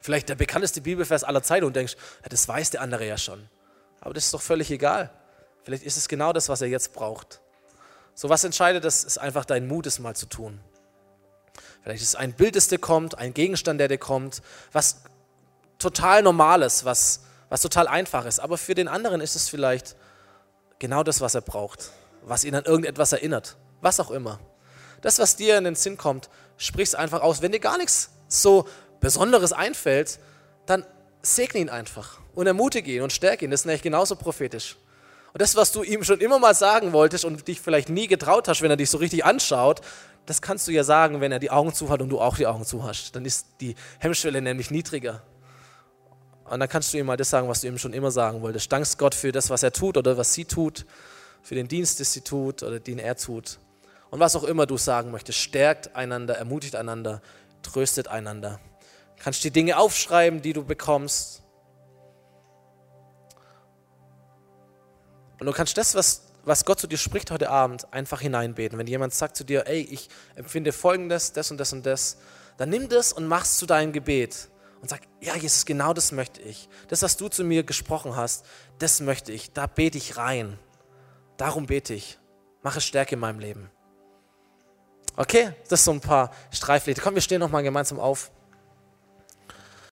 vielleicht 0.00 0.28
der 0.28 0.36
bekannteste 0.36 0.80
Bibelvers 0.80 1.24
aller 1.24 1.42
Zeiten 1.42 1.66
und 1.66 1.76
denkst, 1.76 1.96
ja, 2.22 2.28
das 2.28 2.48
weiß 2.48 2.70
der 2.70 2.80
andere 2.80 3.06
ja 3.06 3.18
schon. 3.18 3.48
Aber 4.00 4.14
das 4.14 4.26
ist 4.26 4.34
doch 4.34 4.42
völlig 4.42 4.70
egal. 4.70 5.10
Vielleicht 5.66 5.82
ist 5.82 5.96
es 5.96 6.06
genau 6.06 6.32
das, 6.32 6.48
was 6.48 6.60
er 6.60 6.68
jetzt 6.68 6.92
braucht. 6.92 7.40
So 8.14 8.28
was 8.28 8.44
entscheidet 8.44 8.84
das, 8.84 9.02
ist 9.02 9.18
einfach 9.18 9.44
dein 9.44 9.66
Mut, 9.66 9.84
es 9.88 9.98
mal 9.98 10.14
zu 10.14 10.26
tun. 10.26 10.60
Vielleicht 11.82 12.02
ist 12.02 12.10
es 12.10 12.14
ein 12.14 12.34
Bild, 12.34 12.54
das 12.54 12.68
dir 12.68 12.78
kommt, 12.78 13.18
ein 13.18 13.34
Gegenstand, 13.34 13.80
der 13.80 13.88
dir 13.88 13.98
kommt, 13.98 14.42
was 14.70 15.02
total 15.80 16.22
Normales, 16.22 16.84
was, 16.84 17.22
was 17.48 17.62
total 17.62 17.88
einfach 17.88 18.26
ist. 18.26 18.38
Aber 18.38 18.58
für 18.58 18.76
den 18.76 18.86
anderen 18.86 19.20
ist 19.20 19.34
es 19.34 19.48
vielleicht 19.48 19.96
genau 20.78 21.02
das, 21.02 21.20
was 21.20 21.34
er 21.34 21.40
braucht, 21.40 21.90
was 22.22 22.44
ihn 22.44 22.54
an 22.54 22.64
irgendetwas 22.64 23.10
erinnert, 23.10 23.56
was 23.80 23.98
auch 23.98 24.12
immer. 24.12 24.38
Das, 25.00 25.18
was 25.18 25.34
dir 25.34 25.58
in 25.58 25.64
den 25.64 25.74
Sinn 25.74 25.96
kommt, 25.96 26.30
sprich 26.58 26.90
es 26.90 26.94
einfach 26.94 27.22
aus. 27.22 27.42
Wenn 27.42 27.50
dir 27.50 27.58
gar 27.58 27.76
nichts 27.76 28.10
so 28.28 28.68
Besonderes 29.00 29.52
einfällt, 29.52 30.20
dann 30.66 30.86
segne 31.22 31.60
ihn 31.60 31.70
einfach 31.70 32.20
und 32.36 32.46
ermutige 32.46 32.92
ihn 32.92 33.02
und 33.02 33.12
stärke 33.12 33.44
ihn. 33.44 33.50
Das 33.50 33.62
ist 33.62 33.66
nämlich 33.66 33.82
genauso 33.82 34.14
prophetisch. 34.14 34.76
Und 35.36 35.42
das, 35.42 35.54
was 35.54 35.70
du 35.70 35.82
ihm 35.82 36.02
schon 36.02 36.22
immer 36.22 36.38
mal 36.38 36.54
sagen 36.54 36.94
wolltest 36.94 37.26
und 37.26 37.46
dich 37.46 37.60
vielleicht 37.60 37.90
nie 37.90 38.06
getraut 38.06 38.48
hast, 38.48 38.62
wenn 38.62 38.70
er 38.70 38.78
dich 38.78 38.88
so 38.88 38.96
richtig 38.96 39.22
anschaut, 39.26 39.82
das 40.24 40.40
kannst 40.40 40.66
du 40.66 40.72
ja 40.72 40.82
sagen, 40.82 41.20
wenn 41.20 41.30
er 41.30 41.38
die 41.38 41.50
Augen 41.50 41.74
zu 41.74 41.90
hat 41.90 42.00
und 42.00 42.08
du 42.08 42.18
auch 42.18 42.38
die 42.38 42.46
Augen 42.46 42.64
zu 42.64 42.84
hast. 42.84 43.14
Dann 43.14 43.26
ist 43.26 43.46
die 43.60 43.74
Hemmschwelle 43.98 44.40
nämlich 44.40 44.70
niedriger. 44.70 45.22
Und 46.44 46.58
dann 46.60 46.70
kannst 46.70 46.94
du 46.94 46.96
ihm 46.96 47.04
mal 47.04 47.18
das 47.18 47.28
sagen, 47.28 47.50
was 47.50 47.60
du 47.60 47.66
ihm 47.66 47.76
schon 47.76 47.92
immer 47.92 48.10
sagen 48.10 48.40
wolltest. 48.40 48.72
Dankst 48.72 48.96
Gott 48.96 49.14
für 49.14 49.30
das, 49.30 49.50
was 49.50 49.62
er 49.62 49.74
tut 49.74 49.98
oder 49.98 50.16
was 50.16 50.32
sie 50.32 50.46
tut, 50.46 50.86
für 51.42 51.54
den 51.54 51.68
Dienst, 51.68 51.98
den 51.98 52.06
sie 52.06 52.22
tut 52.22 52.62
oder 52.62 52.80
den 52.80 52.98
er 52.98 53.14
tut. 53.14 53.58
Und 54.08 54.20
was 54.20 54.36
auch 54.36 54.44
immer 54.44 54.64
du 54.64 54.78
sagen 54.78 55.10
möchtest, 55.10 55.38
stärkt 55.38 55.94
einander, 55.94 56.38
ermutigt 56.38 56.76
einander, 56.76 57.20
tröstet 57.60 58.08
einander. 58.08 58.58
Kannst 59.18 59.44
die 59.44 59.50
Dinge 59.50 59.76
aufschreiben, 59.76 60.40
die 60.40 60.54
du 60.54 60.64
bekommst. 60.64 61.42
Und 65.38 65.46
du 65.46 65.52
kannst 65.52 65.76
das, 65.76 65.94
was, 65.94 66.22
was 66.44 66.64
Gott 66.64 66.80
zu 66.80 66.86
dir 66.86 66.98
spricht 66.98 67.30
heute 67.30 67.50
Abend, 67.50 67.92
einfach 67.92 68.20
hineinbeten. 68.20 68.78
Wenn 68.78 68.86
jemand 68.86 69.14
sagt 69.14 69.36
zu 69.36 69.44
dir, 69.44 69.66
ey, 69.66 69.80
ich 69.80 70.08
empfinde 70.34 70.72
folgendes, 70.72 71.32
das 71.32 71.50
und 71.50 71.58
das 71.58 71.72
und 71.72 71.84
das, 71.84 72.18
dann 72.56 72.70
nimm 72.70 72.88
das 72.88 73.12
und 73.12 73.26
mach 73.26 73.44
es 73.44 73.58
zu 73.58 73.66
deinem 73.66 73.92
Gebet. 73.92 74.48
Und 74.80 74.88
sag, 74.88 75.00
ja, 75.20 75.34
Jesus, 75.34 75.64
genau 75.64 75.92
das 75.92 76.12
möchte 76.12 76.40
ich. 76.42 76.68
Das, 76.88 77.02
was 77.02 77.16
du 77.16 77.28
zu 77.28 77.44
mir 77.44 77.64
gesprochen 77.64 78.16
hast, 78.16 78.44
das 78.78 79.00
möchte 79.00 79.32
ich. 79.32 79.52
Da 79.52 79.66
bete 79.66 79.98
ich 79.98 80.16
rein. 80.16 80.58
Darum 81.36 81.66
bete 81.66 81.94
ich. 81.94 82.18
Mache 82.62 82.80
Stärke 82.80 83.14
in 83.14 83.20
meinem 83.20 83.38
Leben. 83.38 83.70
Okay, 85.16 85.52
das 85.68 85.84
sind 85.84 85.84
so 85.84 85.90
ein 85.92 86.00
paar 86.00 86.30
Streiflieder. 86.50 87.02
Komm, 87.02 87.14
wir 87.14 87.22
stehen 87.22 87.40
nochmal 87.40 87.62
gemeinsam 87.62 87.98
auf. 87.98 88.30